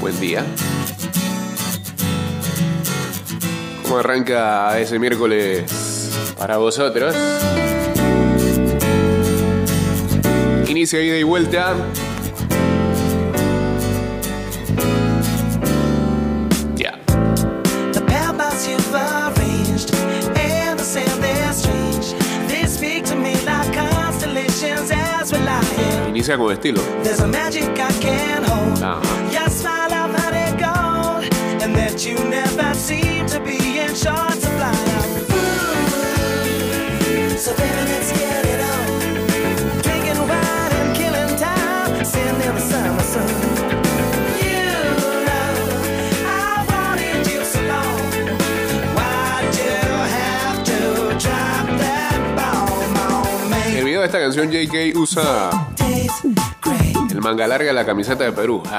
[0.00, 0.44] Buen día.
[3.82, 7.14] ¿Cómo arranca ese miércoles para vosotros?
[10.66, 11.76] Inicia ida y vuelta.
[52.36, 53.78] Bomb on En me?
[53.78, 55.67] el video de esta canción, JK usa
[57.28, 58.62] manga larga la camiseta de Perú.
[58.72, 58.78] Ah.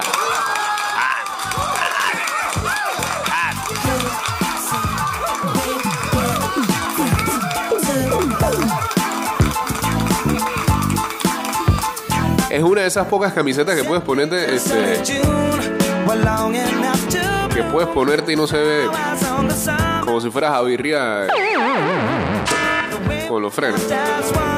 [12.50, 15.04] Es una de esas pocas camisetas que puedes ponerte, este,
[17.54, 18.90] que puedes ponerte y no se ve
[20.04, 21.28] como si fueras a birria
[23.28, 23.80] con los frenos.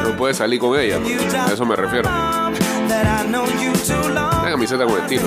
[0.05, 0.97] No puedes salir con ella,
[1.45, 2.09] a eso me refiero.
[4.51, 5.23] Camiseta con estilo.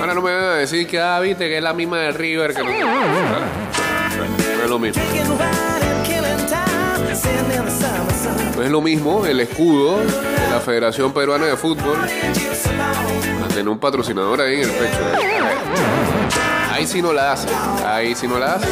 [0.00, 2.54] Ahora no me van a decir que, ah, viste, que es la misma de River,
[2.54, 5.02] que no, es lo mismo.
[8.56, 11.98] No es lo mismo el escudo de la Federación Peruana de Fútbol
[13.52, 14.98] tener un patrocinador ahí en el pecho.
[16.70, 17.48] Ahí sí no la hace.
[17.86, 18.66] Ahí sí no la hace.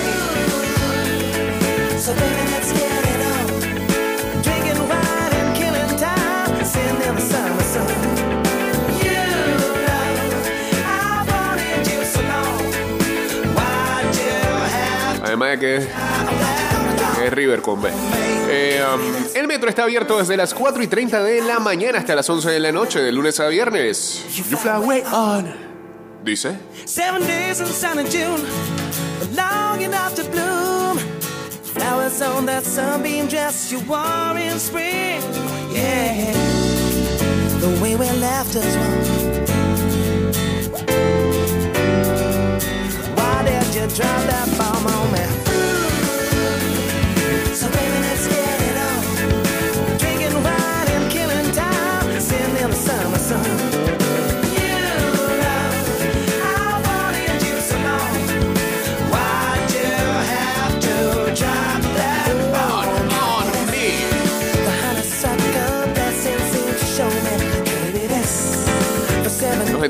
[15.50, 17.90] De que es, River con B.
[18.48, 19.00] Eh, um,
[19.34, 22.50] el metro está abierto desde las 4 y 30 de la mañana hasta las 11
[22.50, 24.24] de la noche, de lunes a viernes.
[24.36, 25.52] You fly away on.
[26.24, 26.56] Dice.
[26.84, 28.42] Seven days in sunny June,
[29.34, 30.98] long enough to bloom.
[31.62, 35.22] Flowers on that sunbeam dress you wore in spring.
[35.72, 36.32] Yeah,
[37.60, 39.30] the way we left us wrong.
[43.16, 45.39] Why did you drop that bomb on me?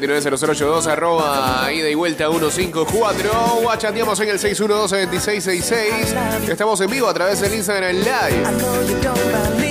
[0.01, 3.31] 290082 arroba ida y vuelta 154.
[3.63, 6.49] Guachateamos en el 612-2666.
[6.49, 9.70] Estamos en vivo a través del Instagram Live.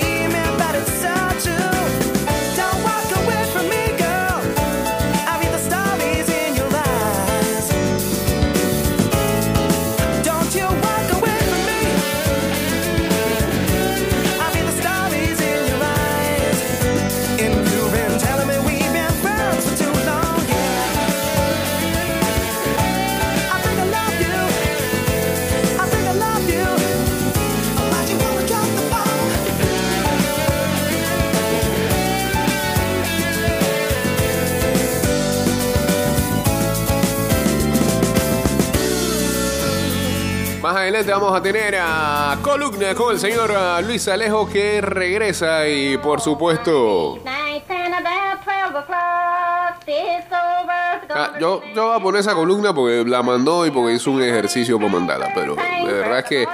[40.69, 45.67] Más adelante vamos a tener a Columna con el señor ah, Luis Alejo que regresa
[45.67, 51.09] y por supuesto Nights and about 12 o'clock, it's over.
[51.09, 54.21] ah, yo, yo voy a poner esa columna porque la mandó y porque hizo un
[54.21, 56.47] ejercicio para mandarla pero de verdad es que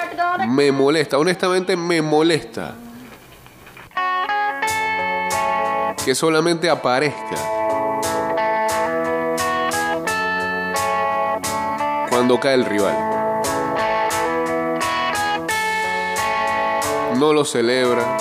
[0.48, 2.74] me molesta honestamente me molesta
[6.06, 7.36] que solamente aparezca
[12.10, 13.15] cuando cae el rival.
[17.18, 18.18] No lo celebra.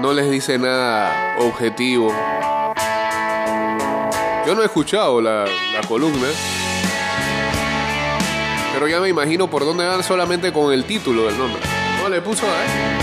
[0.00, 2.12] No les dice nada objetivo.
[4.46, 5.46] Yo no he escuchado la,
[5.88, 6.28] columna.
[8.74, 11.62] Pero ya me imagino por dónde van solamente con el título del nombre.
[12.02, 12.98] No le puso, ¿eh?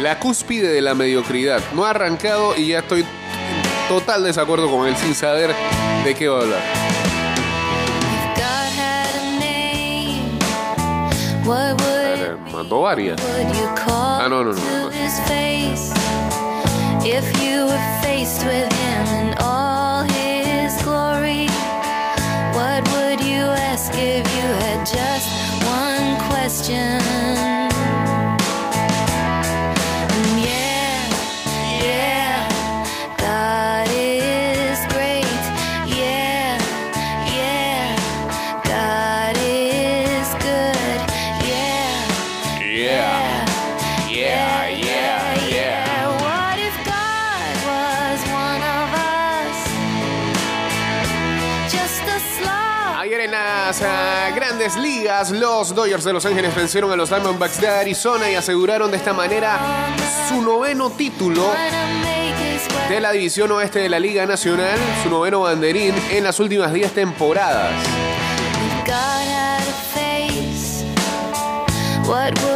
[0.00, 1.62] La cúspide de la mediocridad.
[1.74, 5.54] No ha arrancado y ya estoy en total desacuerdo con él sin saber
[6.04, 6.83] de qué va a hablar.
[11.44, 13.20] Mandó varias.
[13.20, 14.88] Would you call Ah, no, no, no, to no.
[14.90, 15.92] his face
[17.04, 21.46] if you were faced with him in all his glory?
[22.54, 25.28] What would you ask if you had just
[25.66, 27.00] one question?
[55.30, 59.12] Los Dodgers de Los Ángeles vencieron a los Diamondbacks de Arizona y aseguraron de esta
[59.12, 59.58] manera
[60.28, 61.52] su noveno título
[62.88, 66.92] de la división oeste de la Liga Nacional, su noveno banderín en las últimas 10
[66.92, 67.72] temporadas.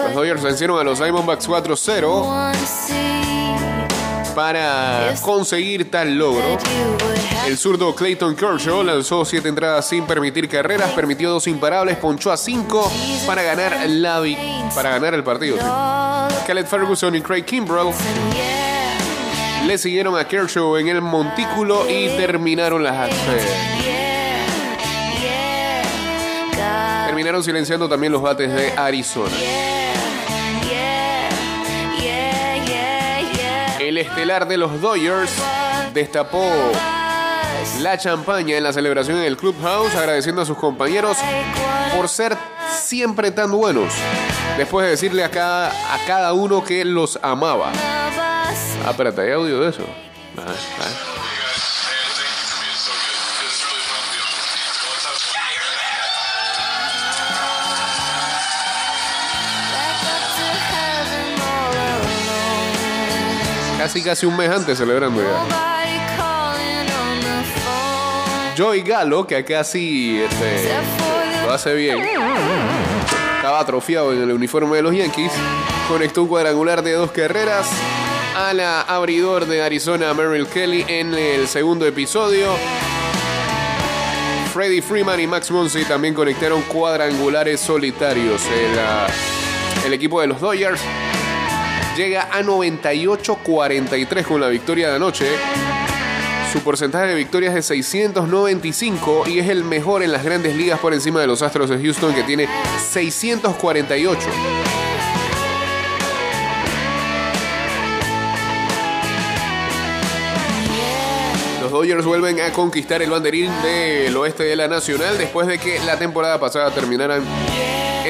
[0.05, 3.08] Los Dodgers vencieron a los Diamondbacks 4-0 one see
[4.39, 6.57] para conseguir tal logro.
[7.45, 12.37] El zurdo Clayton Kershaw lanzó siete entradas sin permitir carreras, permitió dos imparables, ponchó a
[12.37, 12.89] cinco
[13.27, 14.23] para ganar, la
[14.77, 15.57] para ganar el partido.
[16.47, 17.89] Khaled Ferguson y Craig Kimbrell
[19.67, 23.11] le siguieron a Kershaw en el montículo y terminaron las
[27.07, 29.35] terminaron silenciando también los bates de Arizona.
[33.99, 35.33] El estelar de los Dodgers
[35.93, 36.49] destapó
[37.81, 41.17] la champaña en la celebración en el Clubhouse, agradeciendo a sus compañeros
[41.97, 42.37] por ser
[42.71, 43.93] siempre tan buenos.
[44.57, 47.73] Después de decirle a cada, a cada uno que los amaba.
[47.75, 49.83] Ah, espérate, ¿hay audio de eso?
[50.37, 51.28] Ah, ah.
[63.89, 65.47] Casi casi un mes antes celebrando ya.
[68.55, 70.69] Joey Galo, que acá sí este,
[71.47, 71.97] lo hace bien.
[73.37, 75.33] Estaba atrofiado en el uniforme de los Yankees.
[75.89, 77.67] Conectó un cuadrangular de dos carreras
[78.37, 82.49] a la abridor de Arizona, Merrill Kelly, en el segundo episodio.
[84.53, 88.43] Freddie Freeman y Max Muncy también conectaron cuadrangulares solitarios.
[88.45, 89.07] El, ah,
[89.87, 90.83] el equipo de los Dodgers
[91.99, 95.27] llega a 98-43 con la victoria de anoche.
[96.53, 100.79] Su porcentaje de victorias es de 695 y es el mejor en las grandes ligas
[100.79, 102.49] por encima de los Astros de Houston que tiene
[102.89, 104.21] 648.
[111.61, 115.81] Los Dodgers vuelven a conquistar el banderín del oeste de la Nacional después de que
[115.81, 117.25] la temporada pasada terminaran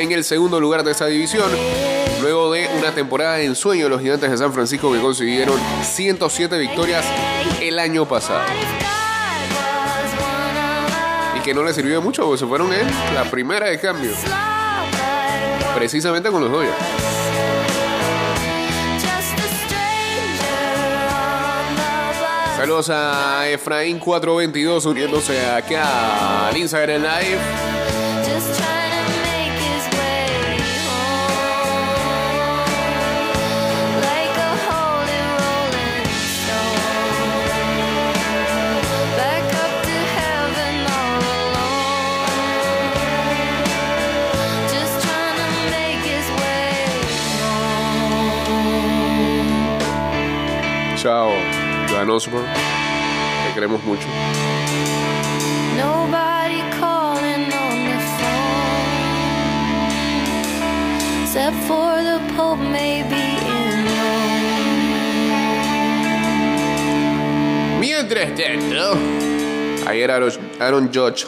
[0.00, 1.50] en el segundo lugar de esa división.
[2.21, 7.05] Luego de una temporada de ensueño los gigantes de San Francisco que consiguieron 107 victorias
[7.61, 8.45] el año pasado.
[11.37, 14.12] Y que no les sirvió mucho porque se fueron en la primera de cambio.
[15.75, 16.77] Precisamente con los Dodgers.
[22.56, 28.68] Saludos a Efraín 422 uniéndose acá al Instagram Live.
[51.08, 51.32] Chao,
[51.88, 52.46] Joan Osborne.
[53.46, 54.06] Te queremos mucho.
[55.74, 58.53] Nobody calling on the phone
[61.22, 64.20] except for the Pope, maybe in Rome.
[67.81, 68.98] Mientras tanto,
[69.88, 71.27] ayer Aaron, Aaron Judge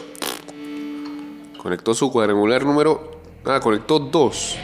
[1.57, 3.13] conectó su cuadrangular número.
[3.47, 4.59] Ah, conectó dos.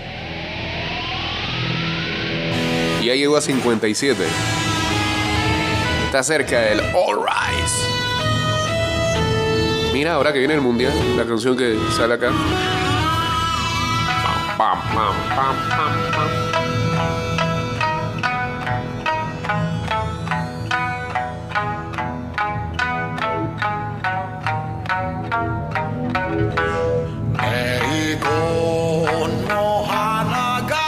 [3.00, 4.55] Y ya llegó a 57.
[6.06, 7.74] Está cerca del All Rise.
[9.92, 12.30] Mira, ahora que viene el mundial, la canción que sale acá.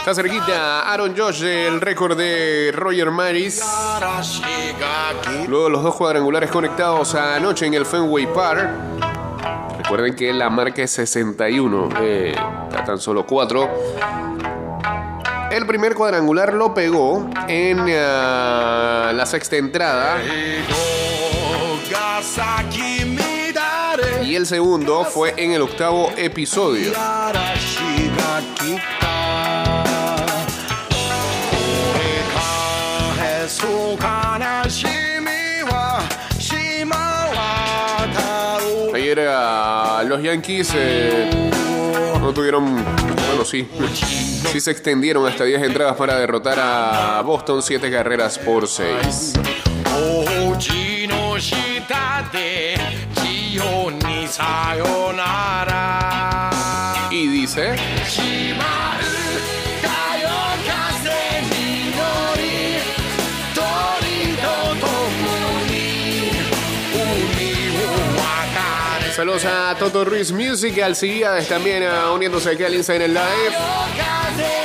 [0.09, 3.61] Está cerquita Aaron Josh del récord de Roger Maris.
[5.47, 8.71] Luego los dos cuadrangulares conectados anoche en el Fenway Park.
[9.77, 11.89] Recuerden que la marca es 61.
[12.01, 12.33] eh,
[12.69, 13.69] está tan solo 4.
[15.51, 20.17] El primer cuadrangular lo pegó en ah, la sexta entrada
[24.23, 26.93] y el segundo fue en el octavo episodio.
[39.15, 41.29] Los Yankees eh,
[42.21, 42.75] no tuvieron,
[43.27, 43.67] bueno sí,
[44.51, 49.33] sí se extendieron hasta 10 entradas para derrotar a Boston 7 carreras por 6.
[57.11, 57.75] Y dice,
[69.19, 70.95] saludos a Toto Ruiz Music, al
[71.49, 74.58] también ah, uniéndose aquí al en Live.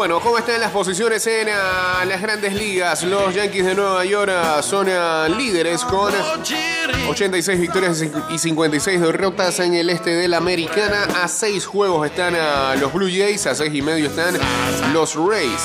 [0.00, 3.02] Bueno, ¿cómo están las posiciones en ah, las grandes ligas?
[3.02, 6.10] Los Yankees de Nueva York ah, son ah, líderes con
[7.06, 11.06] 86 victorias y 56 derrotas en el este de la Americana.
[11.22, 12.34] A 6 juegos están
[12.80, 14.38] los Blue Jays, a 6 y medio están
[14.94, 15.60] los Rays.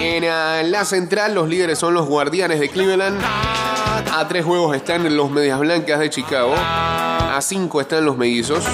[0.00, 3.20] En la central los líderes son los Guardianes de Cleveland.
[3.22, 6.52] A 3 juegos están los Medias Blancas de Chicago.
[6.58, 8.64] A 5 están los Mellizos.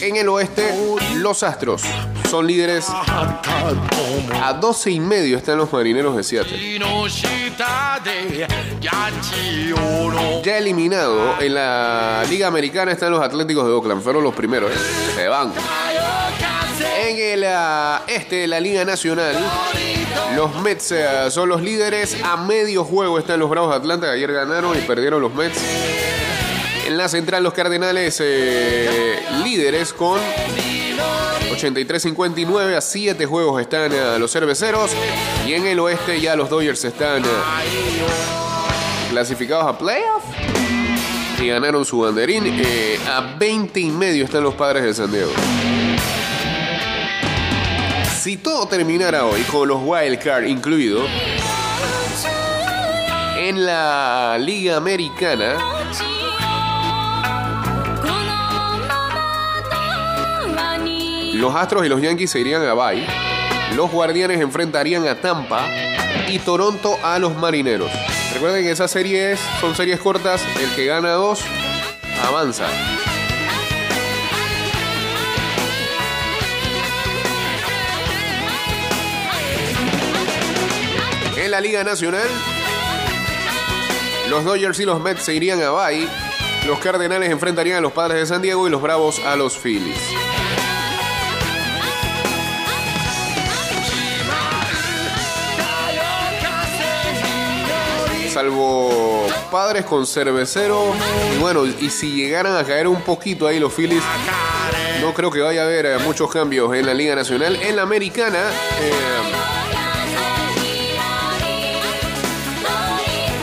[0.00, 0.74] En el oeste,
[1.14, 1.84] los Astros
[2.32, 2.86] son líderes.
[2.88, 6.58] A 12 y medio están los Marineros de Seattle.
[10.42, 14.02] Ya eliminado en la Liga Americana están los Atléticos de Oakland.
[14.02, 14.70] Fueron los primeros.
[14.70, 14.74] ¿eh?
[15.14, 15.52] Se van.
[17.06, 19.36] En el ah, este de la Liga Nacional,
[20.34, 22.16] los Mets eh, son los líderes.
[22.24, 24.10] A medio juego están los Bravos de Atlanta.
[24.10, 25.60] Ayer ganaron y perdieron los Mets.
[26.86, 30.18] En la central, los Cardenales eh, líderes con
[31.52, 32.76] 83-59.
[32.76, 34.90] A 7 juegos están eh, los cerveceros.
[35.46, 37.28] Y en el oeste ya los Dodgers están eh,
[39.10, 40.24] clasificados a playoff.
[41.40, 42.44] Y ganaron su banderín.
[42.46, 45.32] Eh, a 20 y medio están los padres de San Diego.
[48.20, 51.08] Si todo terminara hoy con los wild card incluidos
[53.36, 55.56] en la Liga Americana,
[61.34, 63.06] los Astros y los Yankees se irían a Bay.
[63.74, 65.66] Los Guardianes enfrentarían a Tampa
[66.28, 67.90] y Toronto a los Marineros.
[68.34, 70.42] Recuerden que esas series son series cortas.
[70.60, 71.40] El que gana dos
[72.26, 72.66] avanza.
[81.36, 82.28] En la Liga Nacional,
[84.30, 86.08] los Dodgers y los Mets se irían a Bay.
[86.66, 89.98] Los Cardenales enfrentarían a los Padres de San Diego y los Bravos a los Phillies.
[98.32, 100.94] Salvo padres con cervecero.
[101.34, 104.02] Y bueno, y si llegaran a caer un poquito ahí los Phillies,
[105.02, 107.56] no creo que vaya a haber eh, muchos cambios en la Liga Nacional.
[107.56, 108.38] En la Americana,
[108.80, 108.92] eh,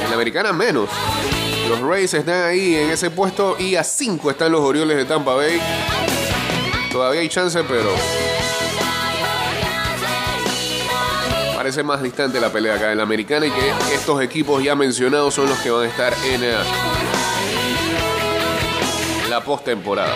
[0.03, 0.89] en la Americana menos.
[1.69, 5.35] Los Rays están ahí en ese puesto y a 5 están los Orioles de Tampa
[5.35, 5.61] Bay.
[6.91, 7.89] Todavía hay chance, pero
[11.69, 15.35] parece más distante la pelea acá en la americana y que estos equipos ya mencionados
[15.35, 16.55] son los que van a estar en eh,
[19.29, 20.15] la postemporada.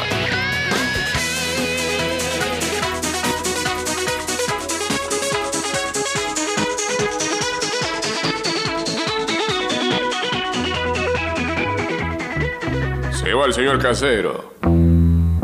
[13.11, 14.52] Se va el señor Casero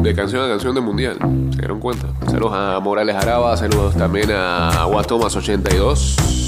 [0.02, 1.18] de canción a canción de mundial.
[1.52, 2.08] ¿Se dieron cuenta?
[2.26, 6.39] Saludos a Morales Araba, saludos también a Guatomas82.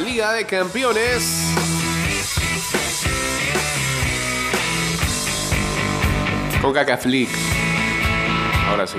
[0.00, 1.52] Liga de Campeones.
[6.62, 7.28] CONCACAF League.
[8.68, 8.98] Ahora sí.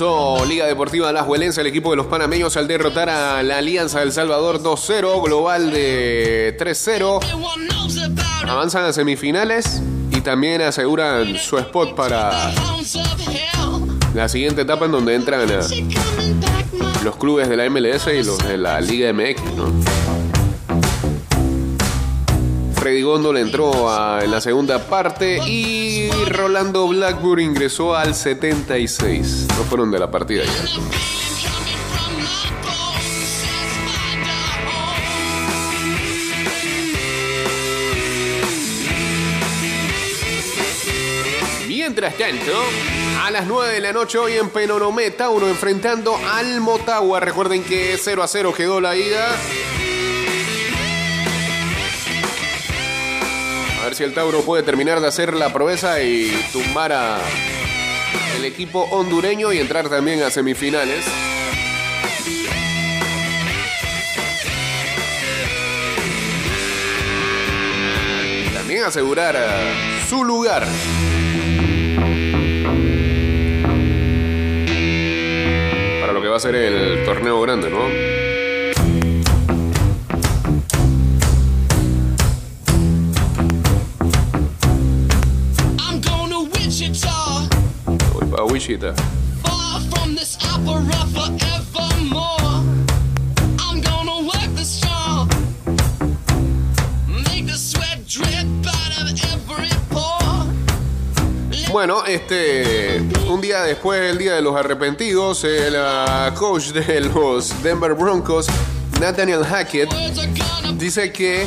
[0.00, 4.12] Liga Deportiva Las Huelense, el equipo de los panameños al derrotar a la Alianza del
[4.12, 7.22] Salvador 2-0, global de 3-0.
[7.22, 8.48] Everyone knows about it.
[8.48, 12.50] Avanzan a semifinales y también aseguran su spot para
[14.14, 15.46] la siguiente etapa en donde entran
[17.04, 19.42] los clubes de la MLS y los de la Liga MX.
[22.80, 23.70] Freddy Góndol entró
[24.22, 29.48] en la segunda parte y Rolando Blackburn ingresó al 76.
[29.48, 30.64] No fueron de la partida ya.
[41.68, 42.52] Mientras tanto,
[43.22, 47.20] a las 9 de la noche hoy en Penonomé, Tauro enfrentando al Motagua.
[47.20, 49.36] Recuerden que 0 a 0 quedó la ida.
[53.80, 57.18] A ver si el Tauro puede terminar de hacer la proeza y tumbar a
[58.36, 61.06] el equipo hondureño y entrar también a semifinales.
[68.52, 70.66] También asegurar eh, su lugar.
[76.00, 78.09] Para lo que va a ser el torneo grande, ¿no?
[88.44, 88.94] Wichita.
[89.42, 90.82] far from this opera
[91.14, 92.64] forevermore.
[93.58, 95.28] I'm gonna work the strong,
[97.06, 100.46] make the sweat drip out of every pore.
[101.72, 107.62] Bueno, este, un día después del Día de los Arrepentidos, el ah, coach de los
[107.62, 108.46] Denver Broncos,
[109.00, 109.90] Nathaniel Hackett,
[110.76, 111.46] dice que,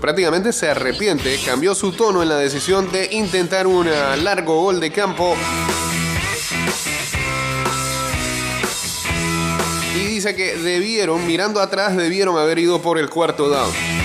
[0.00, 4.80] prácticamente se arrepiente, cambió su tono en la decisión de intentar un ah, largo gol
[4.80, 5.36] de campo.
[9.94, 14.03] Y dice que debieron, mirando atrás, debieron haber ido por el cuarto down.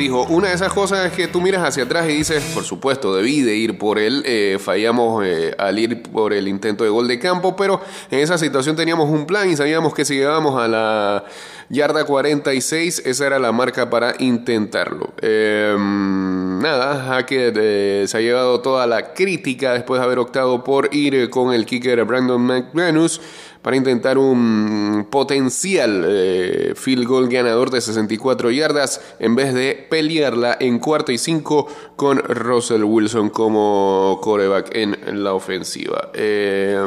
[0.00, 3.14] Dijo, una de esas cosas es que tú miras hacia atrás y dices, por supuesto,
[3.14, 7.06] debí de ir por él, eh, fallamos eh, al ir por el intento de gol
[7.06, 10.68] de campo, pero en esa situación teníamos un plan y sabíamos que si llegábamos a
[10.68, 11.24] la
[11.70, 15.14] yarda 46, esa era la marca para intentarlo.
[15.22, 20.92] Eh, nada, Hackett eh, se ha llevado toda la crítica después de haber optado por
[20.92, 23.20] ir eh, con el kicker Brandon McManus
[23.62, 30.56] para intentar un potencial eh, field goal ganador de 64 yardas en vez de pelearla
[30.60, 36.10] en cuarto y cinco con Russell Wilson como coreback en la ofensiva.
[36.14, 36.84] Eh,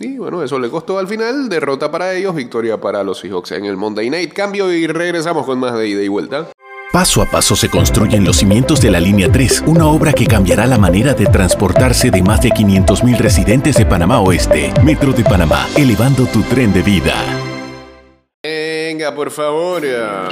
[0.00, 3.66] y bueno, eso le costó al final, derrota para ellos, victoria para los Seahawks en
[3.66, 4.32] el Monday Night.
[4.32, 6.48] Cambio y regresamos con más de ida y vuelta.
[6.92, 10.64] Paso a paso se construyen los cimientos de la Línea 3, una obra que cambiará
[10.66, 14.72] la manera de transportarse de más de 500.000 residentes de Panamá Oeste.
[14.84, 17.14] Metro de Panamá, elevando tu tren de vida.
[18.44, 19.82] Venga, por favor.
[19.86, 20.28] ah.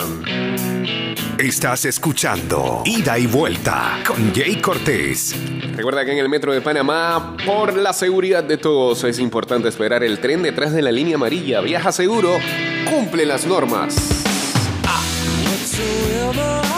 [1.37, 5.35] Estás escuchando Ida y Vuelta con Jay Cortés.
[5.75, 10.05] Recuerda que en el metro de Panamá, por la seguridad de todos, es importante esperar
[10.05, 11.61] el tren detrás de la línea amarilla.
[11.61, 12.39] Viaja seguro,
[12.89, 13.97] cumple las normas.
[15.63, 16.72] Whatsoever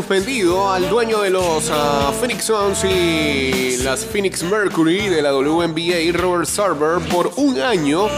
[0.00, 6.10] suspendido al dueño de los ah, Phoenix Suns y las Phoenix Mercury de la WNBA,
[6.14, 8.08] Robert Sarver, por un año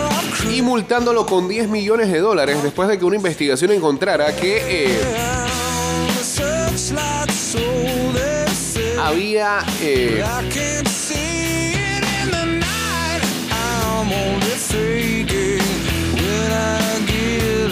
[0.48, 5.00] y multándolo con 10 millones de dólares después de que una investigación encontrara que eh,
[9.00, 10.22] había eh,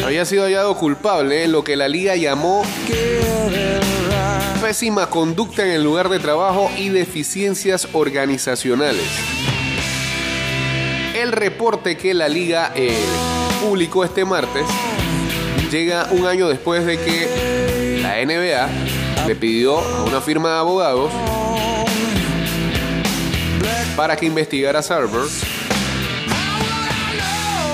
[0.04, 2.64] había sido hallado culpable en lo que la liga llamó
[4.70, 9.02] pésima conducta en el lugar de trabajo y deficiencias organizacionales.
[11.12, 12.96] El reporte que la liga eh,
[13.60, 14.64] publicó este martes
[15.72, 21.10] llega un año después de que la NBA le pidió a una firma de abogados
[23.96, 25.26] para que investigara a Server,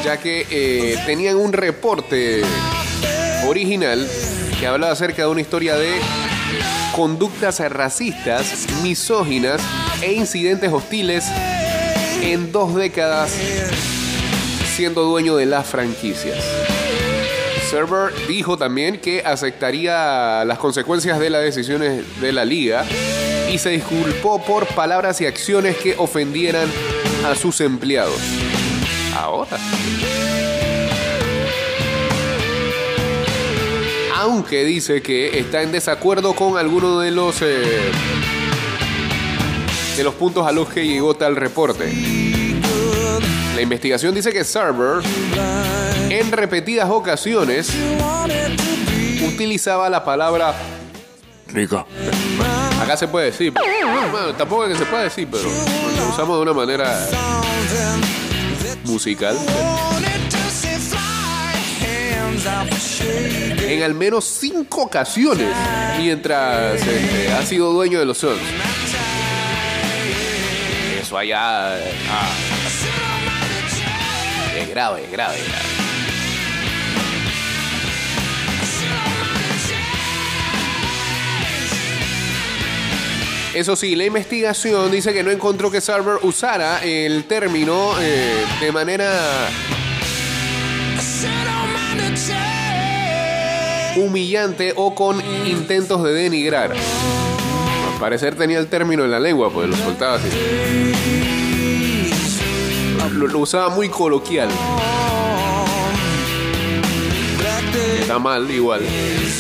[0.03, 2.41] ya que eh, tenían un reporte
[3.47, 4.09] original
[4.59, 6.01] que hablaba acerca de una historia de
[6.95, 9.61] conductas racistas, misóginas
[10.03, 11.27] e incidentes hostiles
[12.23, 13.31] en dos décadas
[14.77, 16.39] siendo dueño de las franquicias.
[17.71, 22.85] Server dijo también que aceptaría las consecuencias de las decisiones de la liga
[23.51, 26.69] y se disculpó por palabras y acciones que ofendieran
[27.27, 28.21] a sus empleados.
[29.17, 29.59] Ahora.
[34.17, 37.93] Aunque dice que está en desacuerdo con algunos de los eh,
[39.95, 41.93] de los puntos a los que llegó tal reporte.
[43.55, 45.03] La investigación dice que Server
[46.09, 47.71] en repetidas ocasiones
[49.27, 50.55] utilizaba la palabra
[51.49, 51.85] rica.
[52.81, 56.43] Acá se puede decir, bueno, tampoco es que se puede decir, pero lo usamos de
[56.43, 57.07] una manera
[58.85, 59.37] musical.
[63.69, 65.49] En al menos cinco ocasiones
[65.99, 68.41] mientras este, ha sido dueño de los Suns.
[71.01, 72.33] Eso allá ah,
[74.57, 75.39] es grave, es grave.
[75.39, 75.87] es grave.
[83.57, 88.71] Eso sí, la investigación dice que no encontró que Sarver usara el término eh, de
[88.71, 89.49] manera
[93.97, 96.73] humillante o con intentos de denigrar.
[96.73, 100.29] Al parecer tenía el término en la lengua, pues lo soltaba así.
[103.15, 104.49] Lo, usaba muy coloquial.
[108.01, 108.83] Está mal igual.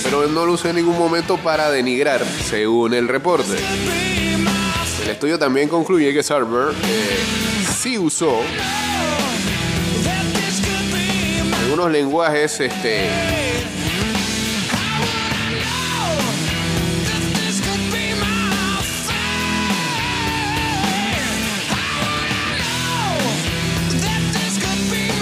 [0.02, 3.56] Pero no lo usé en ningún momento para denigrar, según el reporte.
[5.02, 7.18] El estudio también concluye que Sarver eh,
[7.78, 8.40] sí usó
[11.66, 13.45] algunos lenguajes este,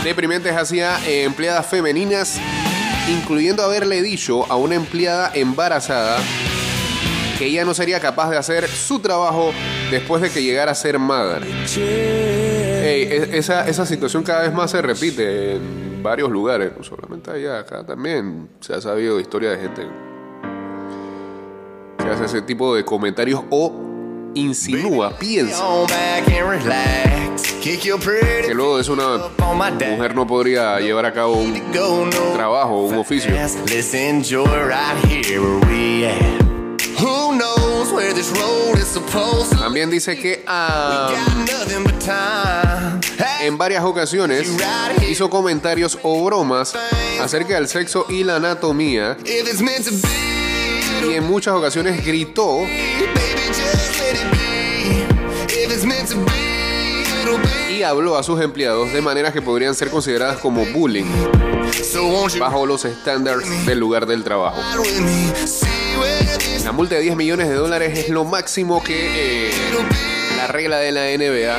[0.04, 2.38] deprimentes hacia eh, empleadas femeninas,
[3.10, 6.18] incluyendo haberle dicho a una empleada embarazada
[7.38, 9.52] que ella no sería capaz de hacer su trabajo
[9.90, 11.46] después de que llegara a ser madre.
[11.76, 17.58] E- esa, esa situación cada vez más se repite en varios lugares, no solamente allá,
[17.60, 19.86] acá también se ha sabido historia de gente
[21.98, 23.72] que hace ese tipo de comentarios o
[24.34, 25.64] insinúa, piensa.
[28.46, 29.30] que luego de eso una
[29.90, 31.62] mujer no podría llevar a cabo un
[32.34, 33.34] trabajo, un oficio.
[39.58, 40.44] También dice que.
[43.16, 44.50] Hey, en varias ocasiones
[45.08, 46.74] hizo comentarios o bromas
[47.20, 49.16] acerca del sexo y la anatomía
[51.08, 52.60] y en muchas ocasiones gritó
[57.70, 61.06] y habló a sus empleados de maneras que podrían ser consideradas como bullying
[62.38, 64.60] bajo los estándares del lugar del trabajo.
[66.64, 69.52] La multa de 10 millones de dólares es lo máximo que eh,
[70.36, 71.58] la regla de la NBA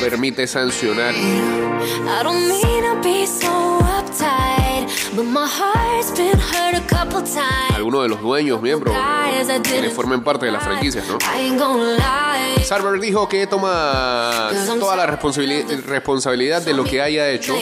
[0.00, 1.14] permite sancionar.
[7.74, 8.94] Algunos de los dueños, miembros,
[9.62, 11.18] quienes formen parte de las franquicias, ¿no?
[12.64, 17.56] Sarver dijo que toma toda la responsabili- responsabilidad de lo que haya hecho.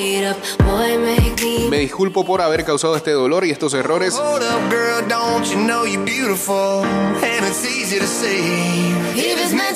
[1.71, 4.15] Me disculpo por haber causado este dolor y estos errores.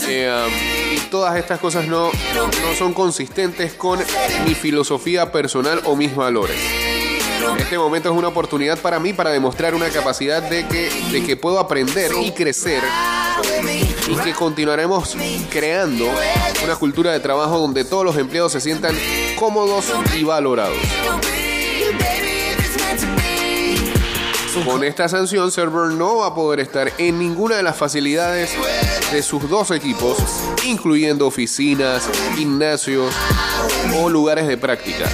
[0.08, 3.98] Eh, um, y todas estas cosas no, no son consistentes con
[4.46, 6.56] mi filosofía personal o mis valores.
[7.58, 11.36] Este momento es una oportunidad para mí para demostrar una capacidad de que, de que
[11.36, 12.82] puedo aprender y crecer
[14.08, 15.16] y que continuaremos
[15.50, 16.06] creando
[16.64, 18.94] una cultura de trabajo donde todos los empleados se sientan
[19.36, 20.76] cómodos y valorados.
[24.66, 28.50] Con esta sanción, Server no va a poder estar en ninguna de las facilidades
[29.10, 30.18] de sus dos equipos,
[30.64, 33.12] incluyendo oficinas, gimnasios
[33.96, 35.08] o lugares de práctica.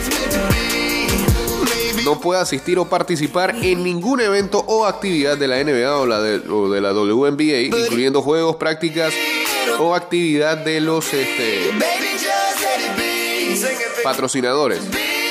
[2.09, 6.23] No puede asistir o participar en ningún evento o actividad de la NBA o, la
[6.23, 6.41] de,
[6.81, 9.13] la WNBA, incluyendo juegos, prácticas
[9.79, 11.71] o actividad de los este,
[14.03, 14.81] patrocinadores.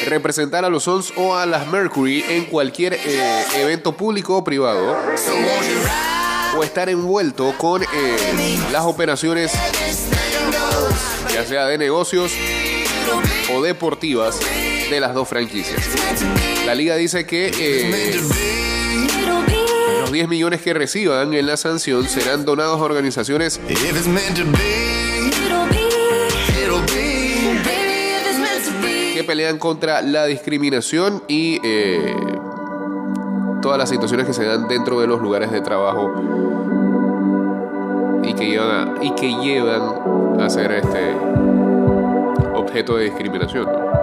[0.06, 4.96] Representar a los Suns o a las Mercury en cualquier eh, evento público o privado.
[6.56, 7.88] O estar envuelto con eh,
[8.72, 9.52] las operaciones,
[11.34, 12.34] ya sea de negocios
[13.52, 14.40] o deportivas,
[14.90, 15.82] de las dos franquicias.
[16.66, 18.20] La liga dice que eh,
[20.02, 23.60] los 10 millones que reciban en la sanción serán donados a organizaciones
[29.14, 32.16] que pelean contra la discriminación y eh,
[33.62, 36.14] todas las situaciones que se dan dentro de los lugares de trabajo
[38.24, 41.16] y que llevan a, y que llevan a ser este
[42.54, 43.97] objeto de discriminación.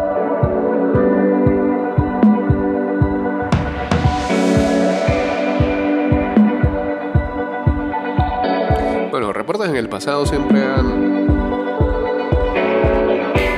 [9.44, 11.26] Reportes en el pasado siempre han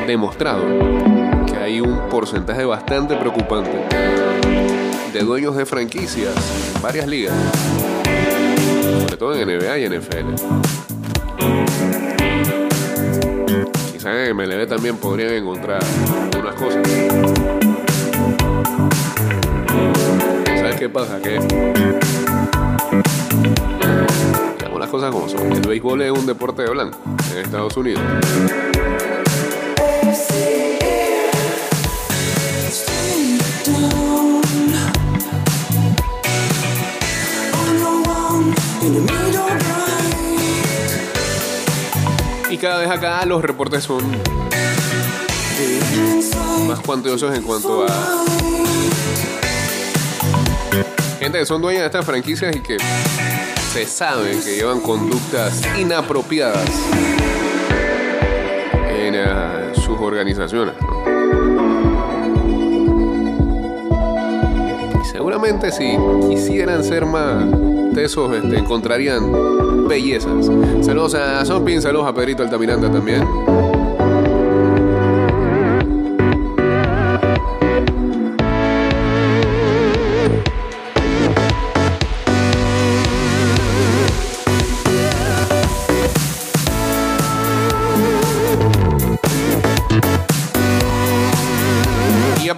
[0.04, 0.64] demostrado
[1.46, 3.84] que hay un porcentaje bastante preocupante
[5.12, 6.34] de dueños de franquicias
[6.74, 7.34] en varias ligas,
[9.00, 10.34] sobre todo en NBA y NFL.
[13.92, 15.84] Quizás en MLB también podrían encontrar
[16.32, 16.82] algunas cosas.
[20.46, 21.22] ¿Sabes qué pasa?
[21.22, 22.25] Que
[24.86, 25.52] las cosas como son.
[25.52, 26.98] El béisbol es un deporte de blanco
[27.32, 28.02] en Estados Unidos.
[42.48, 44.02] Y cada vez acá los reportes son
[46.68, 48.24] más cuantiosos en cuanto a
[51.18, 52.76] gente que son dueñas de estas franquicias y que
[53.76, 56.66] se sabe que llevan conductas inapropiadas
[58.88, 60.74] en eh, sus organizaciones.
[64.98, 65.94] Y seguramente si
[66.26, 67.44] quisieran ser más
[67.94, 70.46] tesos, este, encontrarían bellezas.
[70.80, 73.75] Saludos a Zompin, saludos a Pedrito Altamiranda también.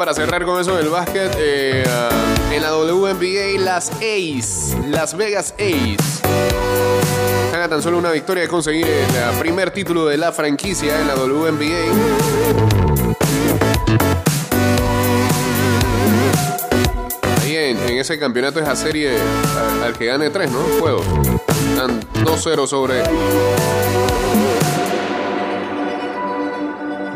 [0.09, 2.09] Para cerrar con eso del básquet, eh, ah,
[2.51, 5.99] en la WNBA, las Ace, Las Vegas Ace,
[7.45, 10.99] están a tan solo una victoria de conseguir el ah, primer título de la franquicia
[10.99, 11.93] en la WNBA.
[17.43, 20.61] Ahí en, en ese campeonato esa serie al, al que gane tres, ¿no?
[20.81, 21.05] Juegos.
[21.69, 23.03] Están 2-0 sobre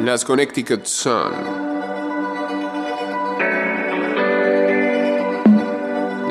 [0.04, 1.71] las Connecticut Sun.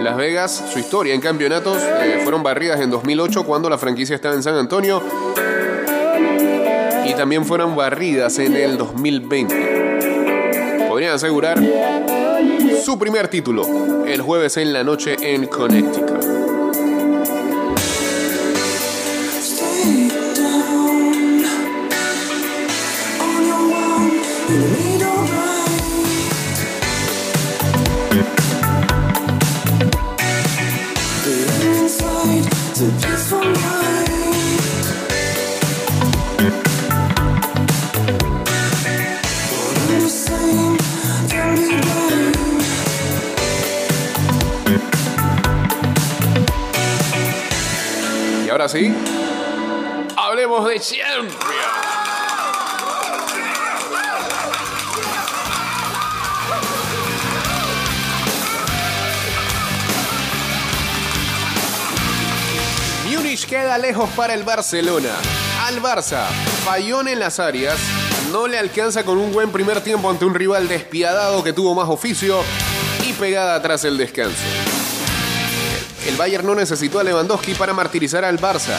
[0.02, 4.34] Las Vegas, su historia en campeonatos, eh, fueron barridas en 2008 cuando la franquicia estaba
[4.34, 5.00] en San Antonio
[7.06, 10.88] y también fueron barridas en el 2020.
[10.88, 11.60] Podrían asegurar
[12.84, 16.31] su primer título el jueves en la noche en Connecticut.
[64.10, 65.10] Para el Barcelona.
[65.66, 66.26] Al Barça,
[66.66, 67.78] fallón en las áreas,
[68.32, 71.88] no le alcanza con un buen primer tiempo ante un rival despiadado que tuvo más
[71.88, 72.42] oficio
[73.08, 74.42] y pegada tras el descanso.
[76.08, 78.76] El Bayern no necesitó a Lewandowski para martirizar al Barça.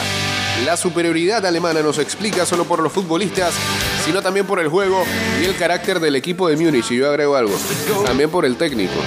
[0.65, 3.53] La superioridad alemana no se explica solo por los futbolistas,
[4.03, 5.05] sino también por el juego
[5.41, 6.91] y el carácter del equipo de Múnich.
[6.91, 7.57] Y yo agrego algo,
[8.05, 8.99] también por el técnico.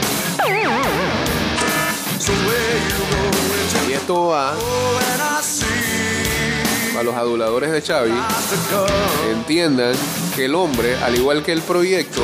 [3.88, 4.54] Y esto va
[6.98, 8.12] a los aduladores de Xavi.
[9.30, 9.94] Entiendan
[10.34, 12.22] que el hombre, al igual que el proyecto,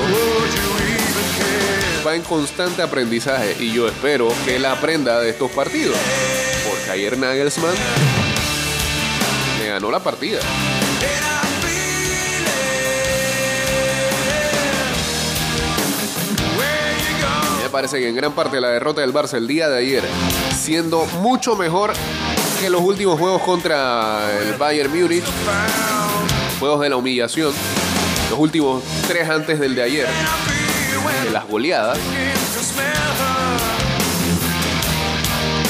[2.07, 5.97] va en constante aprendizaje y yo espero que él aprenda de estos partidos.
[6.69, 7.75] Porque ayer Nagelsmann
[9.59, 10.41] le ganó la partida.
[17.63, 20.03] Me parece que en gran parte la derrota del Barça el día de ayer,
[20.55, 21.93] siendo mucho mejor
[22.70, 25.25] los últimos juegos contra el Bayern Múnich,
[26.61, 27.53] juegos de la humillación,
[28.31, 30.07] los últimos tres antes del de ayer,
[31.25, 31.98] de las goleadas.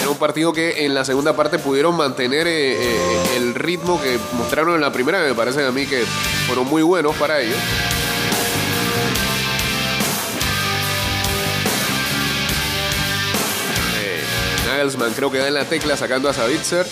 [0.01, 4.19] Era un partido que en la segunda parte pudieron mantener eh, eh, el ritmo que
[4.35, 6.05] mostraron en la primera, que me parece a mí que
[6.47, 7.59] fueron muy buenos para ellos.
[15.15, 16.85] Creo que da en la tecla sacando a Savitzer.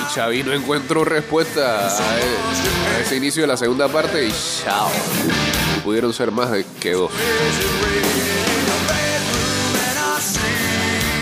[0.00, 4.32] Y Xavi no encontró respuesta a, a ese inicio de la segunda parte y
[4.64, 4.90] chao.
[5.84, 7.12] Pudieron ser más de que dos.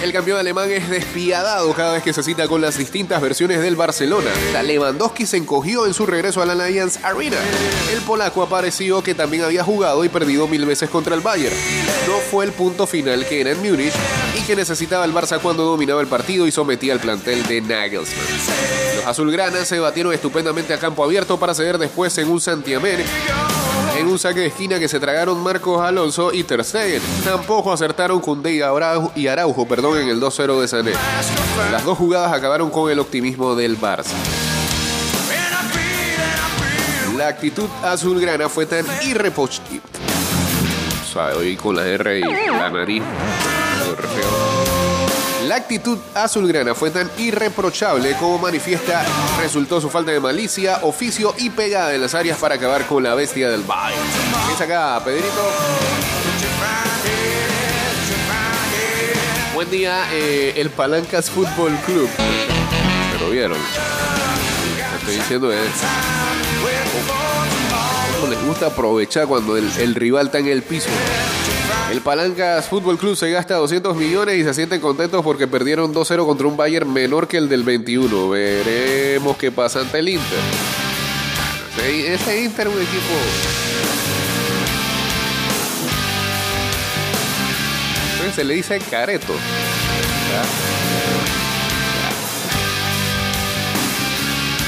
[0.03, 3.77] El campeón alemán es despiadado cada vez que se cita con las distintas versiones del
[3.77, 4.31] Barcelona.
[4.53, 7.37] La Lewandowski se encogió en su regreso a la Allianz Arena.
[7.93, 11.55] El polaco apareció que también había jugado y perdido mil veces contra el Bayern.
[12.09, 13.95] No fue el punto final que era en Múnich
[14.37, 18.27] y que necesitaba el Barça cuando dominaba el partido y sometía al plantel de Nagelsmann.
[18.97, 23.05] Los azulgranas se batieron estupendamente a campo abierto para ceder después en un Santiamén
[24.03, 27.01] en un saque de esquina que se tragaron Marcos Alonso y Ter Stegen.
[27.25, 30.93] Tampoco acertaron Koundé y Araujo, y Araujo perdón, en el 2-0 de Sané.
[31.71, 34.15] Las dos jugadas acabaron con el optimismo del Barça.
[37.17, 39.81] La actitud azulgrana fue tan irreprochable.
[41.11, 43.03] Suave, hoy con la R y la nariz.
[45.53, 49.05] La actitud azulgrana fue tan irreprochable como manifiesta
[49.38, 53.15] resultó su falta de malicia, oficio y pegada en las áreas para acabar con la
[53.15, 54.01] bestia del Bayern.
[54.47, 55.53] ¿Qué es acá, Pedrito?
[59.53, 62.09] Buen día, eh, el Palancas Fútbol Club.
[63.12, 63.59] Pero vieron.
[65.01, 65.69] Estoy diciendo es.
[68.15, 70.88] ¿Cómo les gusta aprovechar cuando el rival está en el piso?
[71.93, 76.25] El Palancas Fútbol Club se gasta 200 millones y se sienten contentos porque perdieron 2-0
[76.25, 78.31] contra un Bayern menor que el del 21.
[78.31, 80.39] Veremos qué pasa ante el Inter.
[81.87, 83.15] Ese, Inter es un equipo.
[88.35, 89.35] Se le dice careto.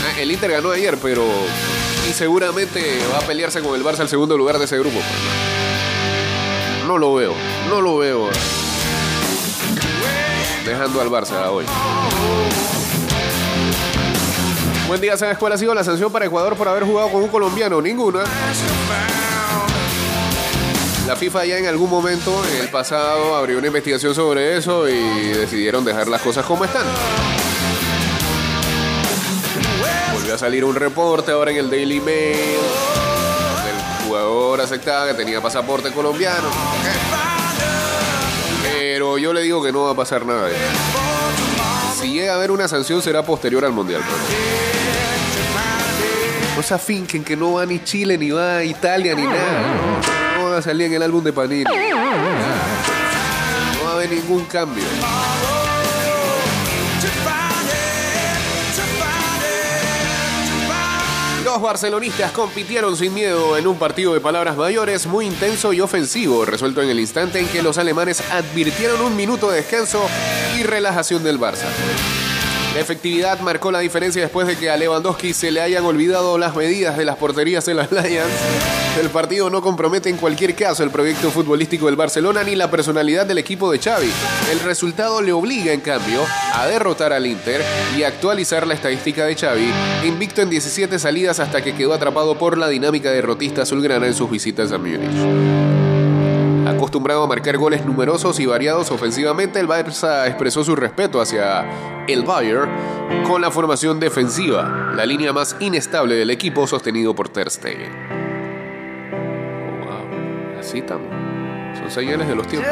[0.05, 1.25] Ah, El Inter ganó ayer, pero.
[2.07, 5.01] Y seguramente va a pelearse con el Barça el segundo lugar de ese grupo.
[6.87, 7.33] No lo veo,
[7.70, 8.29] no lo veo.
[10.66, 11.64] Dejando al Barça hoy.
[14.87, 17.29] Buen día, ¿sabes cuál ha sido la sanción para Ecuador por haber jugado con un
[17.29, 17.81] colombiano?
[17.81, 18.25] Ninguna.
[21.07, 25.29] La FIFA ya en algún momento, en el pasado, abrió una investigación sobre eso y
[25.29, 26.87] decidieron dejar las cosas como están.
[30.12, 33.04] Volvió a salir un reporte ahora en el Daily Mail.
[34.14, 36.48] Donde El jugador aceptaba que tenía pasaporte colombiano.
[38.62, 40.48] Pero yo le digo que no va a pasar nada.
[42.00, 44.03] Si llega a haber una sanción será posterior al Mundial.
[44.03, 44.20] pues.
[46.57, 50.00] No se afinquen que no va ni Chile, ni va Italia, ni nada.
[50.38, 51.64] No va a salir en el álbum de Panini.
[51.64, 51.70] No
[53.85, 54.85] va a haber ningún cambio.
[61.55, 66.45] Los barcelonistas compitieron sin miedo en un partido de palabras mayores muy intenso y ofensivo,
[66.45, 70.05] resuelto en el instante en que los alemanes advirtieron un minuto de descanso
[70.59, 71.68] y relajación del Barça.
[72.75, 76.57] La efectividad marcó la diferencia después de que a Lewandowski se le hayan olvidado las
[76.57, 78.33] medidas de las porterías en la Allianz.
[79.01, 83.27] El partido no compromete en cualquier caso el proyecto futbolístico del Barcelona ni la personalidad
[83.27, 84.11] del equipo de Xavi.
[84.51, 86.20] El resultado le obliga, en cambio,
[86.53, 87.62] a derrotar al Inter
[87.97, 89.70] y actualizar la estadística de Xavi,
[90.05, 94.29] invicto en 17 salidas hasta que quedó atrapado por la dinámica derrotista azulgrana en sus
[94.29, 95.84] visitas a Múnich.
[96.95, 102.22] Acostumbrado a marcar goles numerosos y variados ofensivamente, el Barça expresó su respeto hacia el
[102.22, 102.70] Bayern
[103.26, 107.90] con la formación defensiva, la línea más inestable del equipo sostenido por Ter Stegen.
[110.57, 111.24] Así estamos.
[111.85, 112.70] Son señales de los tiempos.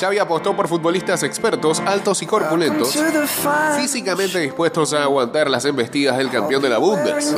[0.00, 2.96] Xavi apostó por futbolistas expertos, altos y corpulentos,
[3.78, 7.34] físicamente dispuestos a aguantar las embestidas del campeón de la Bundes.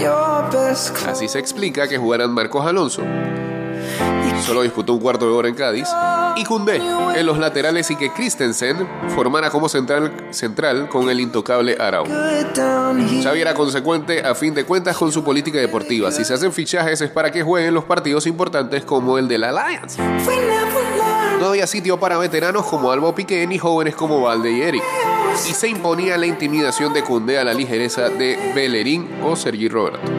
[1.09, 3.03] Así se explica que jugarán Marcos Alonso.
[4.45, 5.89] Solo disputó un cuarto de hora en Cádiz.
[6.37, 11.77] Y Koundé en los laterales y que Christensen formara como central, central con el intocable
[11.81, 12.05] Arau.
[12.05, 16.11] Xavi era consecuente a fin de cuentas con su política deportiva.
[16.11, 19.49] Si se hacen fichajes es para que jueguen los partidos importantes como el de la
[19.51, 20.03] Alliance.
[21.41, 24.83] No había sitio para veteranos como Albo Piqué ni jóvenes como Valde y Eric.
[25.49, 30.13] Y se imponía la intimidación de Koundé a la ligereza de Bellerín o Sergi Roberto.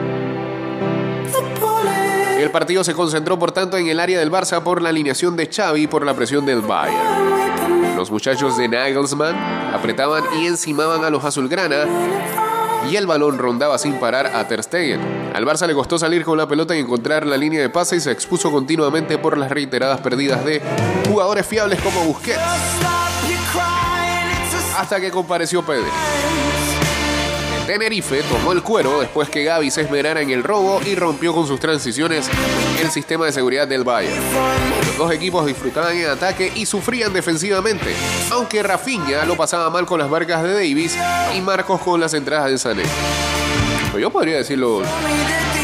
[2.38, 5.46] El partido se concentró por tanto en el área del Barça por la alineación de
[5.46, 7.96] Xavi y por la presión del Bayern.
[7.96, 9.34] Los muchachos de Nagelsmann
[9.74, 11.86] apretaban y encimaban a los azulgrana
[12.90, 15.30] y el balón rondaba sin parar a Ter Stegen.
[15.34, 18.00] Al Barça le costó salir con la pelota y encontrar la línea de pase y
[18.00, 20.60] se expuso continuamente por las reiteradas pérdidas de
[21.08, 22.38] jugadores fiables como Busquets,
[24.76, 25.88] hasta que compareció Pedri.
[27.66, 31.48] Tenerife tomó el cuero después que Gaby se esmerara en el robo y rompió con
[31.48, 32.28] sus transiciones
[32.80, 34.14] el sistema de seguridad del Bayern.
[34.86, 37.92] Los dos equipos disfrutaban en ataque y sufrían defensivamente,
[38.30, 40.96] aunque Rafinha lo pasaba mal con las marcas de Davis
[41.36, 42.84] y Marcos con las entradas de Sané.
[43.86, 44.82] Pero yo podría decir lo,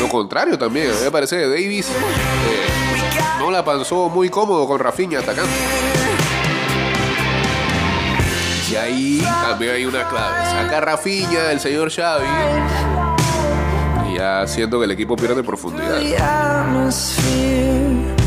[0.01, 0.91] lo contrario también.
[1.05, 5.53] Me parece que Davis eh, no la pasó muy cómodo con Rafinha atacando.
[8.83, 10.45] Ahí también hay una clave.
[10.45, 12.27] Saca a Rafinha, el señor Xavi.
[14.11, 16.01] Y ya siento que el equipo pierde profundidad.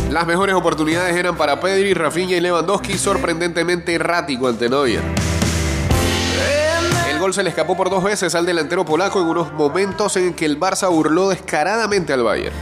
[0.10, 5.02] Las mejores oportunidades eran para Pedri, Rafinha y Lewandowski, sorprendentemente errático ante Neuer.
[7.10, 10.34] El gol se le escapó por dos veces al delantero polaco en unos momentos en
[10.34, 12.56] que el Barça burló descaradamente al Bayern.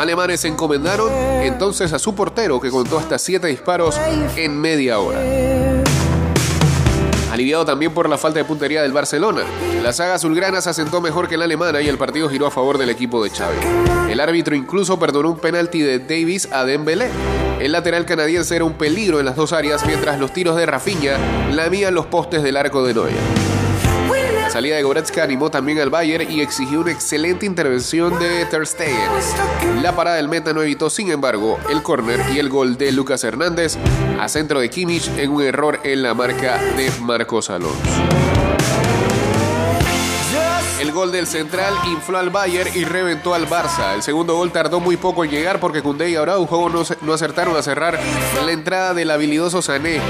[0.00, 3.96] Alemanes se encomendaron entonces a su portero que contó hasta siete disparos
[4.36, 5.20] en media hora.
[7.40, 9.44] Aliviado también por la falta de puntería del Barcelona,
[9.82, 12.76] la saga azulgrana se asentó mejor que la alemana y el partido giró a favor
[12.76, 13.56] del equipo de Xavi.
[14.10, 17.08] El árbitro incluso perdonó un penalti de Davis a Dembélé.
[17.58, 21.16] El lateral canadiense era un peligro en las dos áreas mientras los tiros de Rafinha
[21.50, 23.59] lamían los postes del arco de Neuer.
[24.50, 28.60] Salida de Goretzka animó también al Bayern y exigió una excelente intervención de Ter.
[29.80, 33.22] La parada del meta no evitó, sin embargo, el córner y el gol de Lucas
[33.22, 33.78] Hernández
[34.18, 37.78] a centro de Kimmich en un error en la marca de Marcos Alonso.
[40.80, 43.94] El gol del central infló al Bayern y reventó al Barça.
[43.94, 47.56] El segundo gol tardó muy poco en llegar porque Koundé y Araujo no, no acertaron
[47.56, 48.00] a cerrar
[48.44, 50.00] la entrada del habilidoso Sané.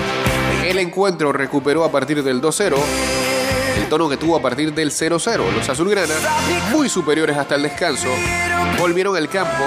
[0.64, 3.19] El encuentro recuperó a partir del 2-0
[3.76, 5.52] el tono que tuvo a partir del 0-0.
[5.54, 6.14] Los azulgrana,
[6.70, 8.08] muy superiores hasta el descanso,
[8.78, 9.64] volvieron al campo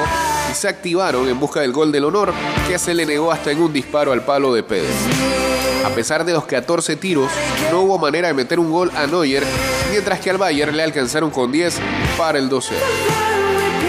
[0.51, 2.33] y se activaron en busca del gol del honor
[2.67, 4.93] que se le negó hasta en un disparo al palo de Pedro.
[5.85, 7.29] A pesar de los 14 tiros,
[7.69, 9.43] no hubo manera de meter un gol a Neuer,
[9.91, 11.77] mientras que al Bayern le alcanzaron con 10
[12.17, 12.71] para el 2-0.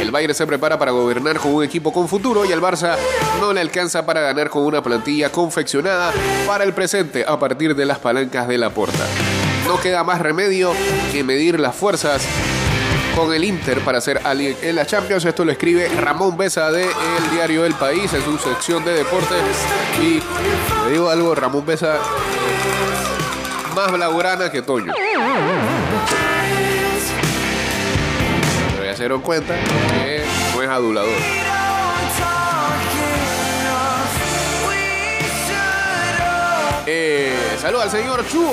[0.01, 2.97] El Bayern se prepara para gobernar con un equipo con futuro y el Barça
[3.41, 6.13] no le alcanza para ganar con una plantilla confeccionada
[6.47, 9.07] para el presente a partir de las palancas de la porta.
[9.67, 10.73] No queda más remedio
[11.13, 12.23] que medir las fuerzas
[13.17, 15.25] con el Inter para ser alguien en la Champions.
[15.25, 19.41] Esto lo escribe Ramón Besa de El Diario El País en su sección de deportes.
[20.01, 20.21] Y
[20.85, 21.99] le digo algo, Ramón Besa
[23.75, 24.93] más blaugrana que Toño.
[28.73, 31.13] Pero ya se dieron cuenta que no es adulador.
[36.87, 38.47] Eh, saludos al señor Chu.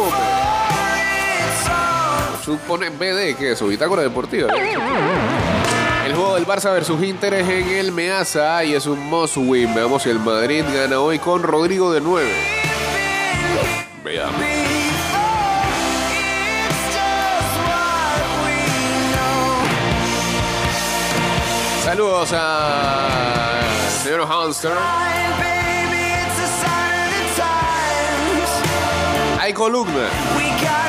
[2.51, 4.51] Chu pone BD, que es su bitácora deportiva.
[4.53, 4.73] ¿eh?
[6.05, 9.73] El juego del Barça versus Inter es en el Meazza y es un must win.
[9.73, 12.29] Veamos si el Madrid gana hoy con Rodrigo de 9.
[14.03, 14.41] Veamos.
[21.85, 23.61] Saludos a
[24.03, 24.71] señor Hamster.
[29.39, 30.80] Hay columna.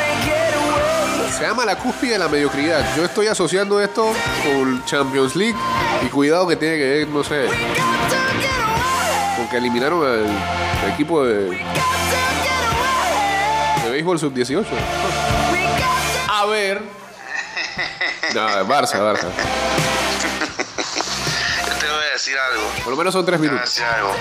[1.36, 2.94] Se llama la cúspide de la mediocridad.
[2.96, 4.12] Yo estoy asociando esto
[4.44, 5.56] con Champions League
[6.02, 7.46] y cuidado que tiene que ver, no sé,
[9.36, 10.26] con que eliminaron al,
[10.84, 11.50] al equipo de,
[13.82, 14.64] de béisbol sub-18.
[16.28, 16.82] A ver.
[18.34, 19.26] No, Barça, Barça.
[21.66, 22.62] Yo te voy a decir algo.
[22.84, 23.74] Por lo menos son tres Te voy a minutos.
[23.74, 24.14] decir algo.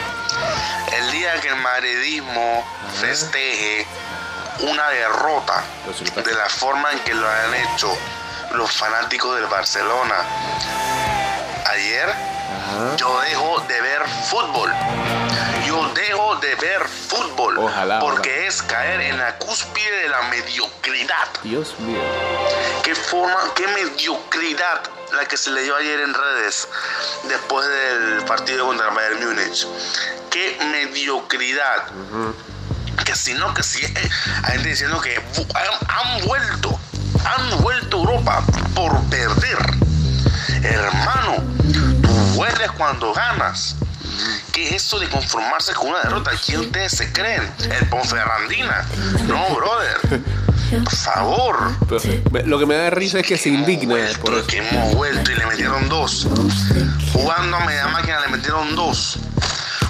[0.97, 2.65] El día que el madridismo
[2.99, 3.85] festeje
[4.61, 5.63] una derrota
[6.23, 7.91] de la forma en que lo han hecho
[8.53, 10.15] los fanáticos del Barcelona.
[11.67, 12.13] Ayer
[12.97, 14.71] yo dejo de ver fútbol.
[15.65, 17.57] Yo dejo de ver fútbol.
[17.57, 21.27] Ojalá, porque es caer en la cúspide de la mediocridad.
[21.43, 22.01] Dios mío.
[22.83, 24.81] ¿Qué forma, qué mediocridad
[25.13, 26.67] la que se le dio ayer en redes
[27.23, 29.67] después del partido contra el Bayern Múnich?
[30.29, 31.87] Qué mediocridad.
[33.11, 34.09] Que si no, que si eh,
[34.43, 36.79] hay gente diciendo que han, han vuelto,
[37.25, 38.43] han vuelto a Europa
[38.73, 39.57] por perder.
[40.63, 41.43] Hermano,
[42.01, 43.75] tú vuelves cuando ganas.
[44.53, 46.31] ¿Qué es eso de conformarse con una derrota?
[46.45, 47.51] ¿Quién ustedes se creen?
[47.69, 48.85] ¿El Ponferrandina?
[49.27, 50.21] No, brother.
[50.85, 51.57] Por favor.
[51.89, 54.47] Pero, lo que me da risa es que se indigna por eso.
[54.47, 56.29] Que hemos vuelto y le metieron dos.
[57.11, 59.19] Jugando a media máquina le metieron dos.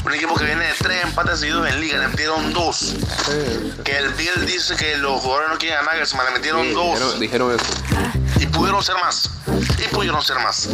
[0.04, 2.96] Un equipo que viene de tres empates seguidos en liga, le metieron dos.
[3.84, 6.74] Que el Biel dice que los jugadores no quieren ganar, que se le metieron Sí,
[6.74, 7.20] dos.
[7.20, 8.40] dijeron, dijeron eso.
[8.40, 9.30] Y pudieron ser más.
[9.78, 10.68] Y pudieron ser más.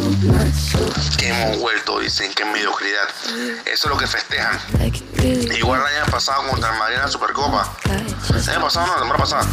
[1.18, 3.08] Que hemos vuelto, dicen, que mediocridad.
[3.66, 4.58] Eso es lo que festejan.
[5.56, 7.70] Igual el año pasado contra el Madrid en la Supercopa.
[7.84, 9.46] El año pasado, no, la temporada pasada.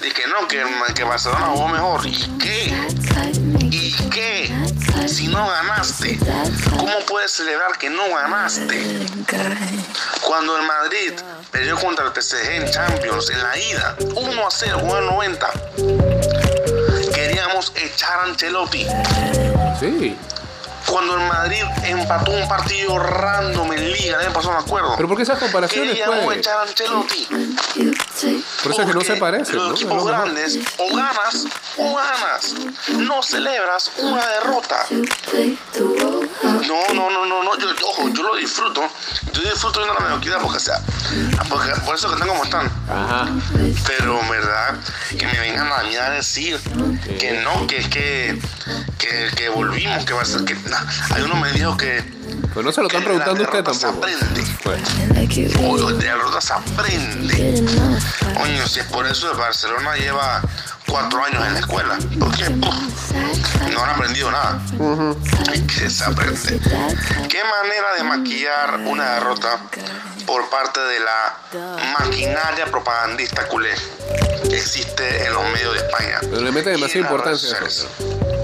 [0.00, 0.64] Dije que no, que,
[0.94, 2.06] que Barcelona jugó mejor.
[2.06, 2.74] ¿Y qué?
[3.70, 4.50] ¿Y qué?
[5.10, 6.18] Si no ganaste,
[6.70, 9.06] ¿cómo puedes celebrar que no ganaste?
[10.22, 11.12] Cuando el Madrid
[11.50, 15.50] perdió contra el PSG en Champions en la ida, 1 a 0, 1 a 90,
[17.12, 18.86] queríamos echar a Ancelotti.
[19.80, 20.16] Sí.
[20.90, 24.94] Cuando el Madrid empató un partido random en liga, el año pasado me acuerdo.
[24.96, 26.38] Pero ¿por qué esas comparaciones, pues?
[26.38, 27.26] echar a Ancelotti.
[28.62, 29.74] Por eso es que no se Porque parecen, Los ¿no?
[29.74, 31.46] equipos grandes o ganas
[31.78, 32.54] o ganas.
[32.98, 34.84] No celebras una derrota.
[36.66, 37.58] No, no, no, no, no.
[37.58, 38.82] Yo, yo- ojo, yo lo disfruto.
[39.32, 40.80] Yo disfruto viendo la mediocridad porque, o sea,
[41.48, 42.66] porque, por eso que están como están.
[42.88, 43.28] Ajá.
[43.86, 44.74] Pero, ¿verdad?
[45.18, 46.58] Que me vengan a mí a decir
[47.18, 48.38] que no, que es que,
[48.98, 50.54] que, que volvimos, que va a ser que.
[50.54, 50.79] nah.
[51.10, 52.02] Hay uno me dijo que.
[52.52, 54.06] Pues no se lo están preguntando usted derrota se tampoco.
[54.06, 54.44] aprende.
[54.62, 54.80] Pues,
[55.60, 57.64] Oye, de derrota se aprende.
[58.36, 60.42] Coño, si es por eso el Barcelona lleva
[60.88, 61.98] cuatro años en la escuela.
[62.18, 62.74] Porque puf,
[63.72, 64.60] no han aprendido nada.
[65.52, 66.60] Es que se aprende.
[67.28, 69.58] ¿Qué manera de maquillar una derrota
[70.26, 71.36] por parte de la
[71.98, 73.74] maquinaria propagandista culé
[74.48, 76.18] que existe en los medios de España?
[76.22, 77.58] pero le mete demasiada importancia?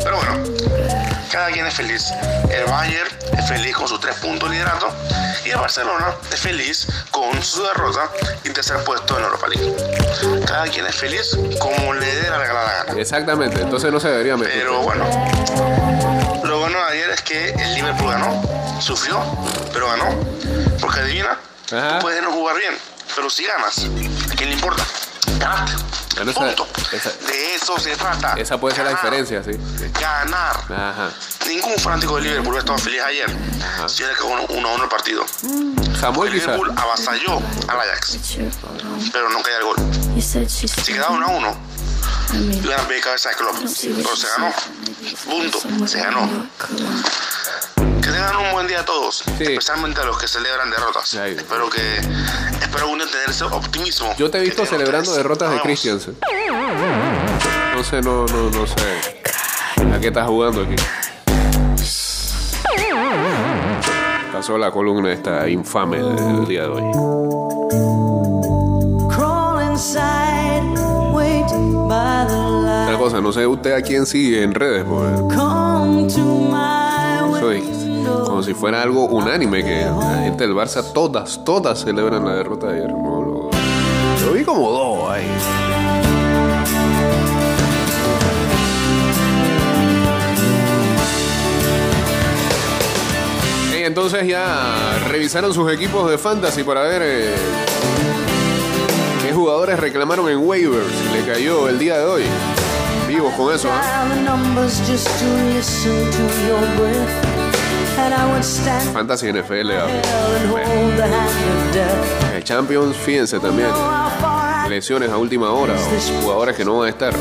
[0.05, 1.06] Pero bueno,
[1.37, 2.15] cada quien es feliz.
[2.49, 4.89] El Bayern es feliz con sus tres puntos de liderato
[5.45, 8.11] y el Barcelona es feliz con su derrota
[8.43, 9.77] y tercer puesto en Europa League.
[10.47, 12.99] Cada quien es feliz como le dé la regalada gana.
[13.03, 14.55] Exactamente, entonces no se debería meter.
[14.61, 15.05] Pero bueno,
[16.43, 19.21] lo bueno de ayer es que el Liverpool ganó, sufrió,
[19.75, 20.07] pero ganó.
[20.81, 21.39] Porque adivina,
[21.71, 21.99] Ajá.
[21.99, 22.73] tú puedes no jugar bien,
[23.15, 23.85] pero si ganas,
[24.33, 24.83] ¿a quién le importa?
[25.39, 25.77] Ganaste.
[26.17, 26.67] Bueno, esa- Punto.
[26.93, 28.35] esa- de eso se trata.
[28.35, 29.53] Esa puede ser la diferencia, sí.
[29.53, 29.91] sí.
[30.01, 30.57] Ganar.
[30.71, 31.11] Ajá.
[31.47, 33.27] Ningún fanático de Liverpool estado feliz ayer
[33.63, 33.89] Ajá.
[33.89, 35.25] si hubiera quedado 1 a 1 el partido.
[36.01, 36.47] Samuel quizás.
[36.47, 38.19] Liverpool avasalló al Ajax,
[39.13, 39.77] pero no caía el gol.
[40.23, 41.57] Si quedaba 1 a 1,
[42.35, 43.55] iban a pedir cabeza de club.
[43.57, 44.53] Pero se ganó.
[45.25, 45.87] Punto.
[45.87, 46.29] Se ganó.
[48.03, 51.13] Que tengan un buen día a todos, especialmente a los que celebran derrotas.
[51.15, 51.99] Espero que
[52.61, 54.15] espero día tener ese optimismo.
[54.17, 56.17] Yo te he visto celebrando derrotas de Christiansen.
[57.75, 59.23] No sé, no, no, no sé.
[59.93, 60.77] ¿A qué estás jugando aquí?
[64.33, 67.56] Pasó la columna esta infame del día de hoy.
[73.07, 75.07] Cosa, no sé usted a quién sigue en redes, pues.
[77.39, 77.63] Soy
[78.25, 82.67] como si fuera algo unánime que la gente del Barça todas, todas celebran la derrota
[82.67, 82.93] de ayer.
[82.93, 85.25] No, lo, vi como dos ahí.
[93.79, 97.35] Y entonces ya revisaron sus equipos de fantasy para ver eh,
[99.23, 102.25] qué jugadores reclamaron en waivers le cayó el día de hoy.
[103.07, 103.69] Vivos con eso,
[108.43, 109.71] stand Fantasy NFL.
[109.73, 109.87] ah.
[112.35, 113.69] El Champions, fíjense también.
[114.69, 117.15] Lesiones a última hora o jugadores que no van a estar.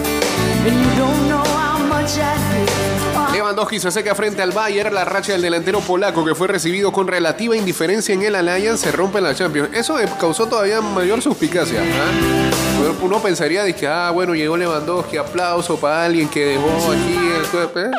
[3.46, 4.92] Lewandowski se seca frente al Bayern.
[4.94, 8.92] La racha del delantero polaco que fue recibido con relativa indiferencia en el Allianz se
[8.92, 9.70] rompe en la Champions.
[9.72, 11.80] Eso eh, causó todavía mayor suspicacia.
[11.82, 12.92] ¿ah?
[13.04, 17.84] Uno- pensaría de que, ah, bueno, llegó Lewandowski, aplauso para alguien que dejó aquí el.
[17.84, 17.92] ¿eh?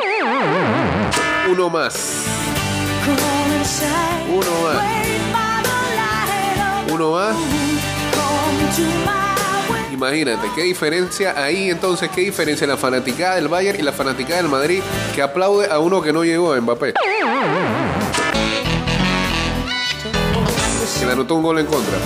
[1.49, 1.95] Uno más.
[4.29, 4.83] Uno más.
[6.93, 7.35] Uno más.
[9.97, 14.47] Imagínate, qué diferencia ahí entonces, qué diferencia la fanaticada del Bayern y la fanaticada del
[14.47, 14.79] Madrid
[15.15, 16.93] que aplaude a uno que no llegó a Mbappé.
[20.99, 21.97] Que le anotó un gol en contra.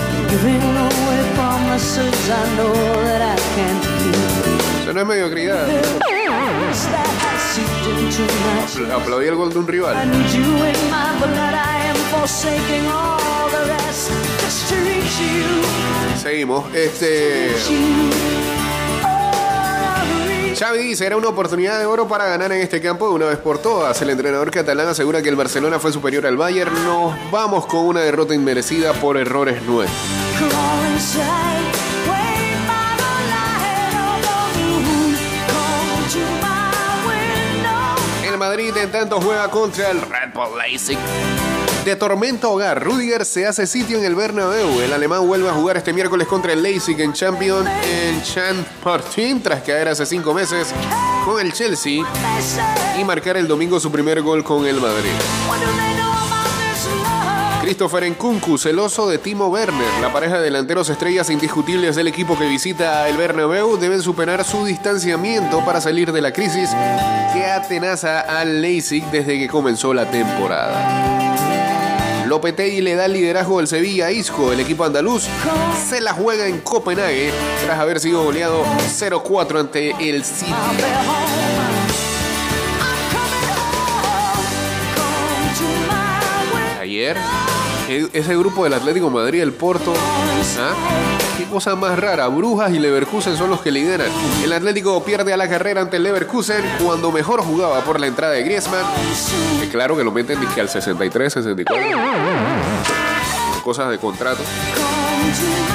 [4.82, 5.66] Eso no es mediocridad.
[8.96, 9.96] Aplaudí el gol de un rival.
[16.22, 16.72] Seguimos.
[16.74, 17.54] Este.
[20.58, 23.38] Xavi dice, era una oportunidad de oro para ganar en este campo de una vez
[23.38, 24.00] por todas.
[24.02, 26.72] El entrenador catalán asegura que el Barcelona fue superior al Bayern.
[26.84, 30.00] Nos vamos con una derrota inmerecida por errores nuestros.
[38.24, 41.51] El Madrid en tanto juega contra el Red Bull.
[41.84, 44.80] De tormento a hogar, Rudiger se hace sitio en el Bernabéu.
[44.80, 49.42] El alemán vuelve a jugar este miércoles contra el Leipzig en Champions en Chan Martin
[49.42, 50.68] tras caer hace cinco meses
[51.24, 52.04] con el Chelsea
[52.96, 55.10] y marcar el domingo su primer gol con el Madrid.
[57.62, 60.00] Christopher Nkunku, celoso de Timo Werner.
[60.00, 64.64] La pareja de delanteros estrellas indiscutibles del equipo que visita el Bernabéu deben superar su
[64.64, 66.70] distanciamiento para salir de la crisis
[67.32, 71.51] que atenaza al Leipzig desde que comenzó la temporada.
[72.32, 74.54] Lopetegui le da el liderazgo del Sevilla a Isco.
[74.54, 75.28] El equipo andaluz
[75.86, 77.30] se la juega en Copenhague
[77.62, 80.50] tras haber sido goleado 0-4 ante el City.
[86.80, 87.18] Ayer,
[87.88, 89.92] ese grupo del Atlético Madrid, el Porto,
[90.58, 90.74] ¿ah?
[91.36, 92.28] qué cosa más rara.
[92.28, 94.08] Brujas y Leverkusen son los que lideran.
[94.42, 98.34] El Atlético pierde a la carrera ante el Leverkusen cuando mejor jugaba por la entrada
[98.34, 98.84] de Griezmann.
[99.60, 101.98] Que claro que lo meten dizque al 63, 64.
[103.64, 104.42] Cosas de contrato.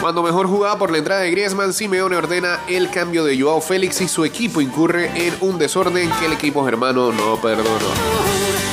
[0.02, 4.02] Cuando mejor jugaba por la entrada de Griezmann, Simeone ordena el cambio de Joao Félix
[4.02, 8.67] y su equipo incurre en un desorden que el equipo germano no perdonó.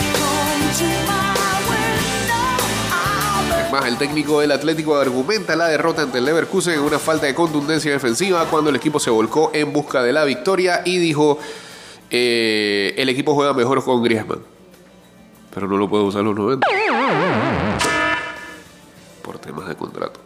[3.83, 7.91] El técnico del Atlético argumenta la derrota ante el Leverkusen en una falta de contundencia
[7.91, 11.39] defensiva cuando el equipo se volcó en busca de la victoria y dijo
[12.11, 14.41] eh, el equipo juega mejor con Griezmann.
[15.53, 16.67] Pero no lo puede usar los 90.
[19.23, 20.21] Por temas de contrato.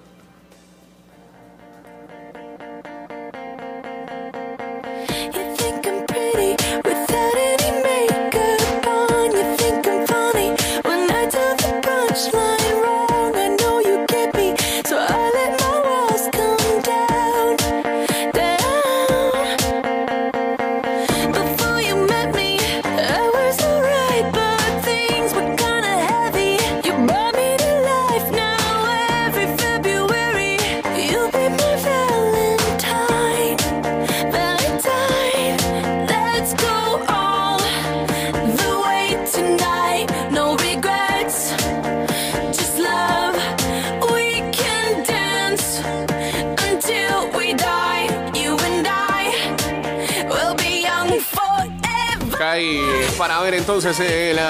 [53.79, 54.41] Entonces el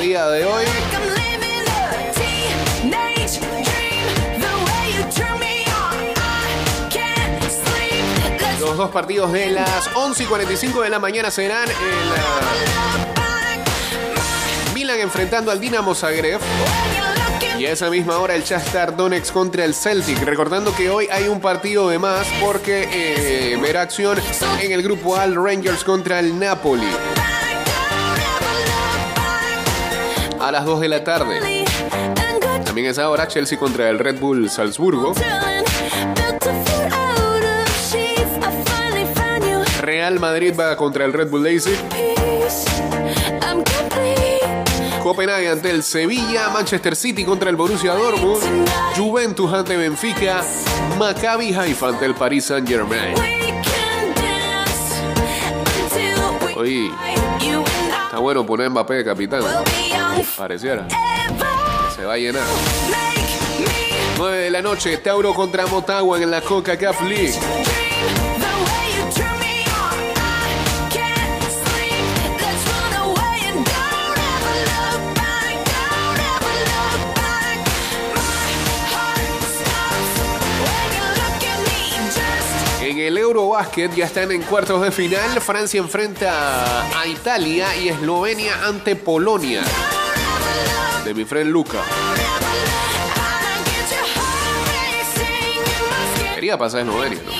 [0.00, 0.64] día de hoy.
[8.60, 11.74] Los dos partidos de las 11 y 45 de la mañana serán el.
[14.72, 16.40] Milan enfrentando al Dinamo Zagreb.
[17.58, 20.22] Y a esa misma hora el Shakhtar Donetsk contra el Celtic.
[20.22, 24.16] Recordando que hoy hay un partido de más porque eh, verá acción
[24.60, 26.86] en el grupo Al Rangers contra el Napoli
[30.46, 31.64] a las 2 de la tarde.
[32.64, 35.12] También es ahora Chelsea contra el Red Bull Salzburgo.
[39.80, 41.76] Real Madrid va contra el Red Bull Leipzig.
[45.02, 46.48] Copenhague ante el Sevilla.
[46.50, 48.68] Manchester City contra el Borussia Dortmund.
[48.96, 50.42] Juventus ante Benfica.
[50.96, 53.14] Maccabi Haifa ante el Paris Saint Germain.
[56.56, 56.90] Oye,
[58.04, 59.42] está bueno poner Mbappé de capitán.
[60.36, 60.86] Pareciera.
[61.94, 62.42] Se va a llenar.
[62.90, 67.34] Make me 9 de la noche, Tauro contra Motagua en la Coca-Cola League.
[82.80, 85.40] En el Eurobásquet ya están en cuartos de final.
[85.40, 89.62] Francia enfrenta a Italia y Eslovenia ante Polonia.
[91.06, 91.84] De mi friend Luca.
[96.34, 97.35] Quería pasar Eslovenia, ¿no?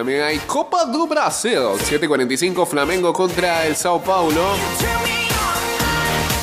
[0.00, 1.58] También hay Copa do Brasil.
[1.76, 4.42] 7.45 Flamengo contra el Sao Paulo.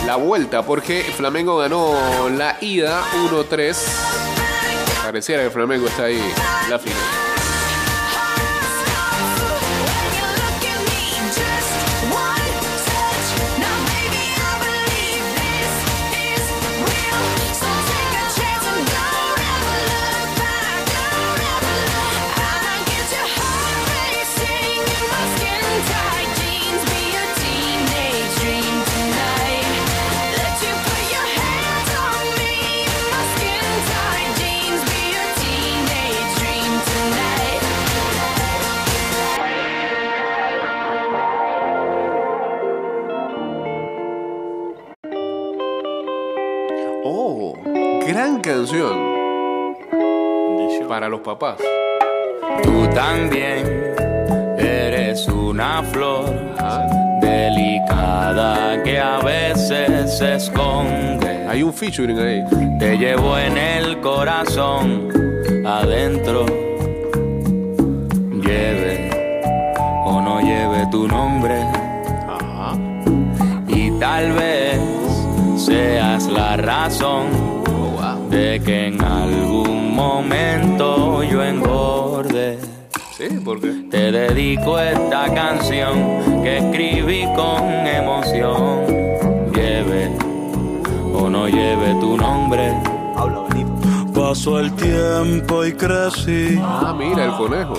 [0.05, 3.01] La vuelta, porque Flamengo ganó la ida
[3.31, 3.75] 1-3.
[5.03, 6.21] Pareciera que Flamengo está ahí
[6.69, 7.26] la final.
[48.67, 49.77] Canción.
[50.89, 51.57] Para los papás.
[52.63, 53.93] Tú también
[54.57, 56.25] eres una flor
[57.21, 61.45] delicada que a veces se esconde.
[61.47, 62.43] Hay un featuring ahí.
[62.79, 65.09] Te llevo en el corazón
[65.65, 66.45] adentro.
[68.31, 69.09] Lleve
[70.05, 71.65] o no lleve tu nombre.
[73.67, 74.79] Y tal vez
[75.57, 77.66] seas la razón
[78.29, 82.59] de que en algún momento yo engorde.
[83.17, 83.71] Sí, ¿por qué?
[83.89, 88.85] Te dedico esta canción que escribí con emoción.
[89.53, 90.11] Lleve
[91.13, 92.73] o no lleve tu nombre.
[94.13, 97.75] Pasó el tiempo y crecí, Ah, mira, el conejo.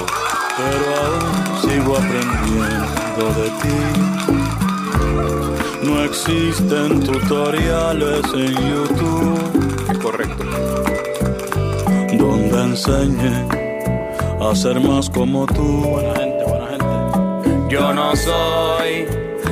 [0.57, 3.79] pero aún sigo aprendiendo de ti.
[5.83, 9.58] No existen tutoriales en YouTube
[10.19, 10.45] correcto.
[12.19, 13.47] donde enseñe
[14.41, 15.62] a ser más como tú.
[15.62, 16.87] Buena gente, buena gente.
[17.69, 19.07] Yo no soy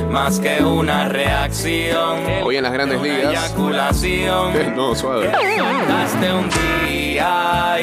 [0.09, 2.19] más que una reacción.
[2.43, 3.53] Hoy en las grandes Una ligas.
[4.75, 5.31] No, suave.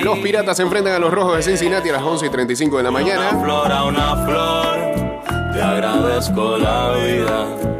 [0.02, 2.82] Los piratas se enfrentan a los rojos de Cincinnati a las 11 y 35 de
[2.82, 3.30] la Una mañana.
[3.42, 5.52] flor a una flor.
[5.52, 7.73] Te agradezco la vida.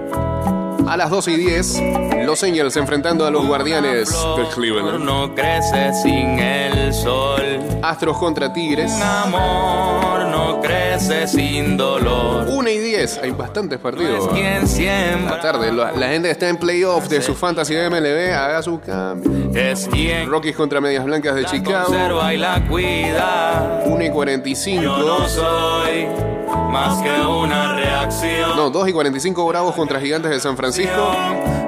[0.95, 1.83] A las 12 y 10,
[2.25, 5.03] los Angels enfrentando a los guardianes de Cleveland.
[5.03, 7.59] No crece sin el sol.
[7.83, 8.93] Astros contra Tigres.
[8.93, 12.47] Un amor no crece sin dolor.
[12.49, 14.29] 1 y 10, hay bastantes partidos.
[14.37, 18.33] Es quien La tarde, la, la gente está en playoff de su fantasy de MLB,
[18.33, 19.51] haga su cambio.
[19.53, 21.87] Es quien Rockies contra Medias Blancas de la Chicago.
[21.87, 23.83] conserva y la cuida.
[23.85, 25.29] 1 y Yo no 45.
[25.29, 26.07] soy
[26.47, 28.57] más que una reacción.
[28.57, 31.13] No, 2 y 45 Bravos contra Gigantes de San Francisco.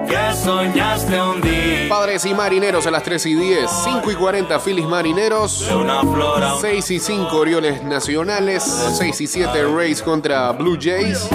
[0.09, 1.89] Que soñaste un día.
[1.89, 3.71] Padres y Marineros a las 3 y 10.
[3.71, 5.67] 5 y 40 Phillies Marineros.
[5.69, 8.63] De una flor a 6 y 5 Orioles Nacionales.
[8.63, 11.29] 6 y 7 Rays contra Blue Jays.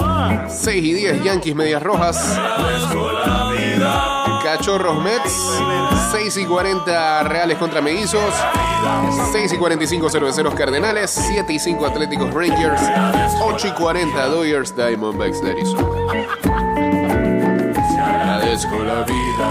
[0.48, 2.38] 6 y 10 Yankees Medias Rojas.
[4.56, 5.32] Cachorros Mets.
[6.12, 8.34] 6 y 40 Reales contra Mellizos.
[9.32, 11.10] 6 y 45 Cerveceros Cardenales.
[11.10, 12.82] 7 y 5 Atléticos Rangers.
[13.40, 15.88] 8 y 40 Dodgers Diamondbacks de Arizona.
[17.98, 19.48] Agradezco la vida.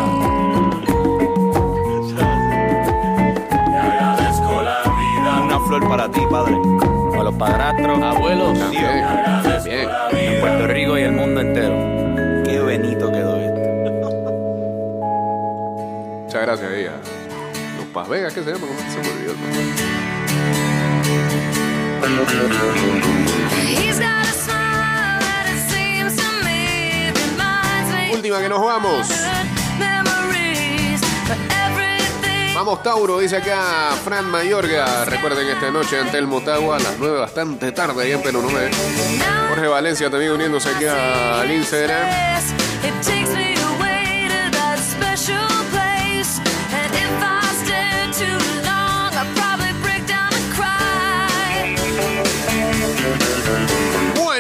[5.44, 6.56] Una flor para ti, padre.
[7.10, 9.64] Para los padrastros, abuelos, Bien, tíos.
[9.64, 9.90] bien.
[10.12, 12.44] En Puerto Rico y el mundo entero.
[12.46, 13.51] Qué benito quedó esto.
[16.32, 18.66] Muchas gracias a los Paz Vegas, ¿qué se llama?
[18.66, 19.34] ¿Cómo se me olvidó?
[28.14, 29.08] Última que nos vamos.
[32.56, 35.04] Vamos Tauro, dice acá Fran Mayorga.
[35.04, 38.72] Recuerden esta noche ante el Motagua a las 9, bastante tarde ahí en Perú 9.
[39.50, 42.08] Jorge Valencia también uniéndose aquí al Instagram.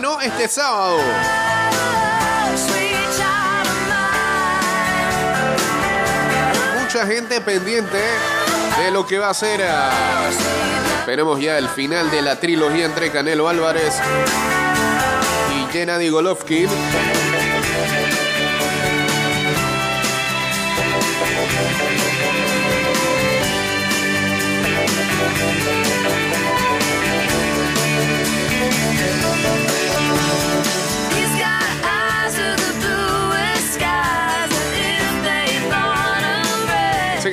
[0.01, 0.97] Bueno, este sábado
[6.81, 7.99] mucha gente pendiente
[8.79, 9.61] de lo que va a ser.
[9.63, 10.27] ah,
[10.97, 13.93] esperemos ya el final de la trilogía entre Canelo Álvarez
[15.53, 16.67] y Gennady Golovkin.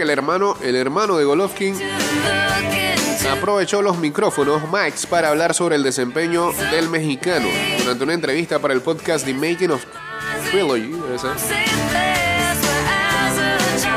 [0.08, 1.76] El hermano, el hermano de Golovkin
[3.30, 7.46] aprovechó los micrófonos Max para hablar sobre el desempeño del mexicano
[7.80, 9.84] durante una entrevista para el podcast The Making of
[10.50, 10.96] Trilogy.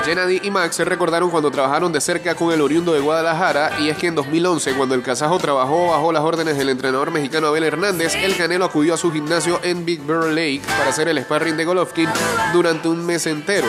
[0.04, 3.88] Gennady y Max se recordaron cuando trabajaron de cerca con el oriundo de Guadalajara y
[3.88, 7.64] es que en 2011 cuando el kazajo trabajó bajo las órdenes del entrenador mexicano Abel
[7.64, 11.56] Hernández, el Canelo acudió a su gimnasio en Big Bear Lake para hacer el sparring
[11.56, 12.10] de Golovkin
[12.52, 13.68] durante un mes entero.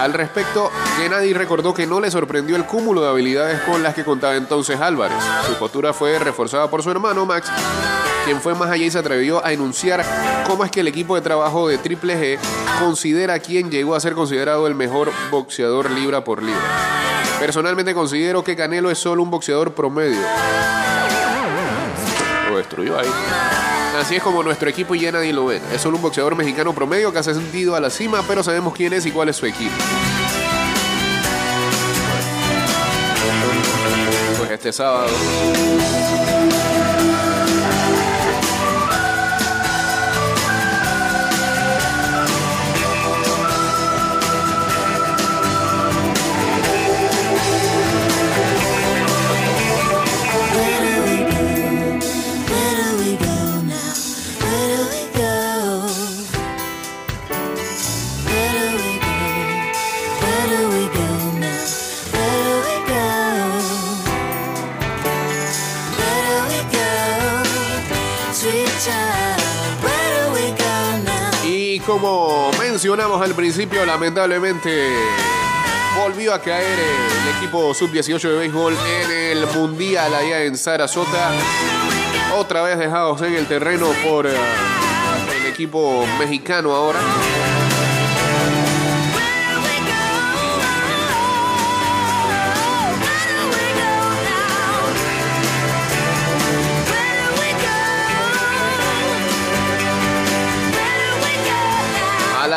[0.00, 4.02] Al respecto, Gennady recordó que no le sorprendió el cúmulo de habilidades con las que
[4.02, 5.18] contaba entonces Álvarez.
[5.46, 7.52] Su postura fue reforzada por su hermano Max,
[8.24, 10.02] quien fue más allá y se atrevió a enunciar
[10.46, 12.38] cómo es que el equipo de trabajo de Triple G
[12.80, 16.62] considera a quien llegó a ser considerado el mejor boxeador libra por libra.
[17.38, 20.22] Personalmente considero que Canelo es solo un boxeador promedio.
[22.48, 23.69] Lo destruyó ahí.
[23.98, 25.60] Así es como nuestro equipo y ya nadie lo ve.
[25.72, 28.92] Es solo un boxeador mexicano promedio que ha sentido a la cima, pero sabemos quién
[28.92, 29.74] es y cuál es su equipo.
[34.38, 35.08] Pues este sábado
[72.90, 74.68] mencionamos al principio, lamentablemente
[75.96, 81.30] volvió a caer el equipo sub-18 de béisbol en el Mundial allá en Sarasota.
[82.36, 84.32] Otra vez dejados en el terreno por eh,
[85.40, 86.98] el equipo mexicano ahora.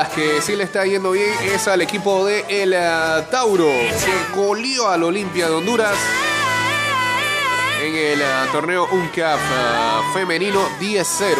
[0.09, 4.87] Que sí le está yendo bien es al equipo de El eh, Tauro, que goleó
[4.87, 5.97] al Olimpia de Honduras
[7.81, 11.35] en el eh, torneo UNCAP eh, femenino 10-0.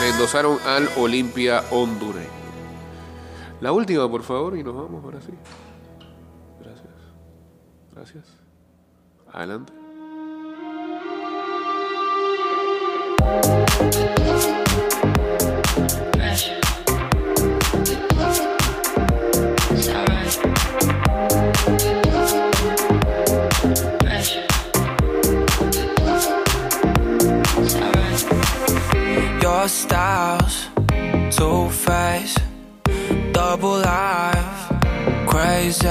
[0.00, 2.28] Le endosaron al Olimpia hondureño.
[3.60, 5.32] La última, por favor, y nos vamos ahora sí.
[6.60, 6.92] Gracias.
[7.94, 8.24] Gracias.
[9.32, 9.81] Adelante.
[29.72, 30.68] Style's
[31.34, 32.38] too fast,
[33.32, 34.68] double life,
[35.26, 35.88] crazy,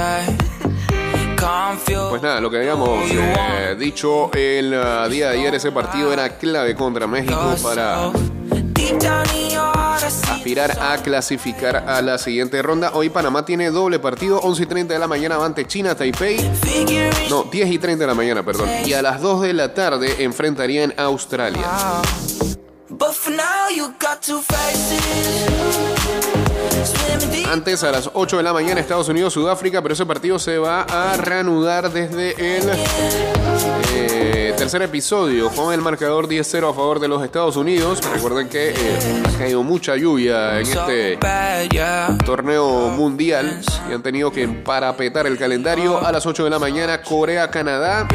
[1.36, 2.10] confused.
[2.10, 6.38] Pues nada, lo que habíamos eh, dicho el eh, día de ayer, ese partido era
[6.38, 8.12] clave contra México para
[10.06, 12.92] aspirar a clasificar a la siguiente ronda.
[12.94, 16.36] Hoy Panamá tiene doble partido, 11 y 30 de la mañana ante China, Taipei.
[17.28, 18.68] No, 10 y 30 de la mañana, perdón.
[18.84, 21.66] Y a las 2 de la tarde enfrentarían a Australia.
[22.98, 26.41] But for now, you got to face it.
[27.50, 30.82] Antes, a las 8 de la mañana, Estados Unidos, Sudáfrica, pero ese partido se va
[30.82, 32.70] a reanudar desde el
[33.94, 38.00] eh, tercer episodio con el marcador 10-0 a favor de los Estados Unidos.
[38.14, 41.18] Recuerden que eh, ha caído mucha lluvia en este
[42.24, 46.04] torneo mundial y han tenido que parapetar el calendario.
[46.04, 48.08] A las 8 de la mañana, Corea, Canadá.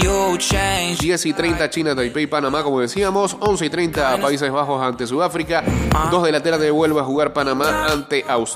[0.00, 1.00] You changed.
[1.00, 3.36] 10 y 30 China, Taipei, Panamá, como decíamos.
[3.40, 5.64] 11 y 30 Países Bajos ante Sudáfrica.
[6.10, 8.53] 2 de la tarde vuelve a jugar Panamá ante Australia.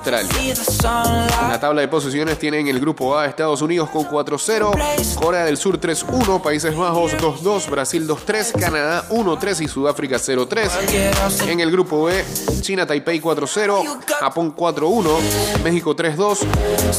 [1.42, 5.56] En la tabla de posiciones tienen el grupo A Estados Unidos con 4-0, Corea del
[5.56, 11.48] Sur 3-1, Países Bajos 2-2, Brasil 2-3, Canadá 1-3 y Sudáfrica 0-3.
[11.48, 12.24] En el grupo B,
[12.60, 16.38] China Taipei 4-0, Japón 4-1, México 3-2,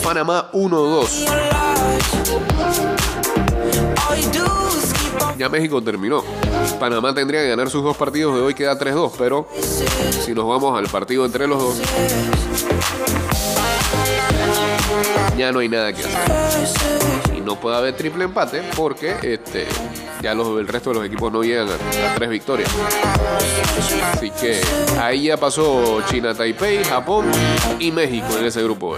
[0.04, 1.28] Panamá 1-2.
[5.40, 6.22] Ya México terminó.
[6.82, 9.48] Panamá tendría que ganar sus dos partidos de hoy, queda 3-2, pero
[10.26, 11.82] si nos vamos al partido entre los dos,
[15.38, 17.38] ya no hay nada que hacer.
[17.38, 19.66] Y no puede haber triple empate porque este,
[20.22, 22.70] ya el resto de los equipos no llegan a, a tres victorias.
[24.12, 24.60] Así que
[25.00, 27.28] ahí ya pasó China, Taipei, Japón
[27.80, 28.98] y México en ese grupo.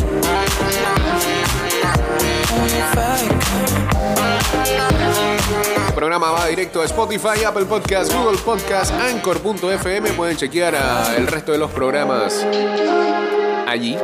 [5.87, 10.11] El programa va directo a Spotify, Apple Podcast, Google Podcast, Anchor.fm.
[10.11, 10.75] Pueden chequear
[11.17, 12.45] el resto de los programas
[13.67, 13.97] allí.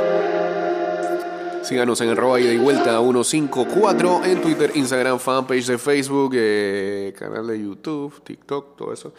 [1.67, 7.45] Síganos en arroba ida y vuelta 154 en Twitter, Instagram, fanpage de Facebook, eh, canal
[7.45, 9.13] de YouTube, TikTok, todo eso.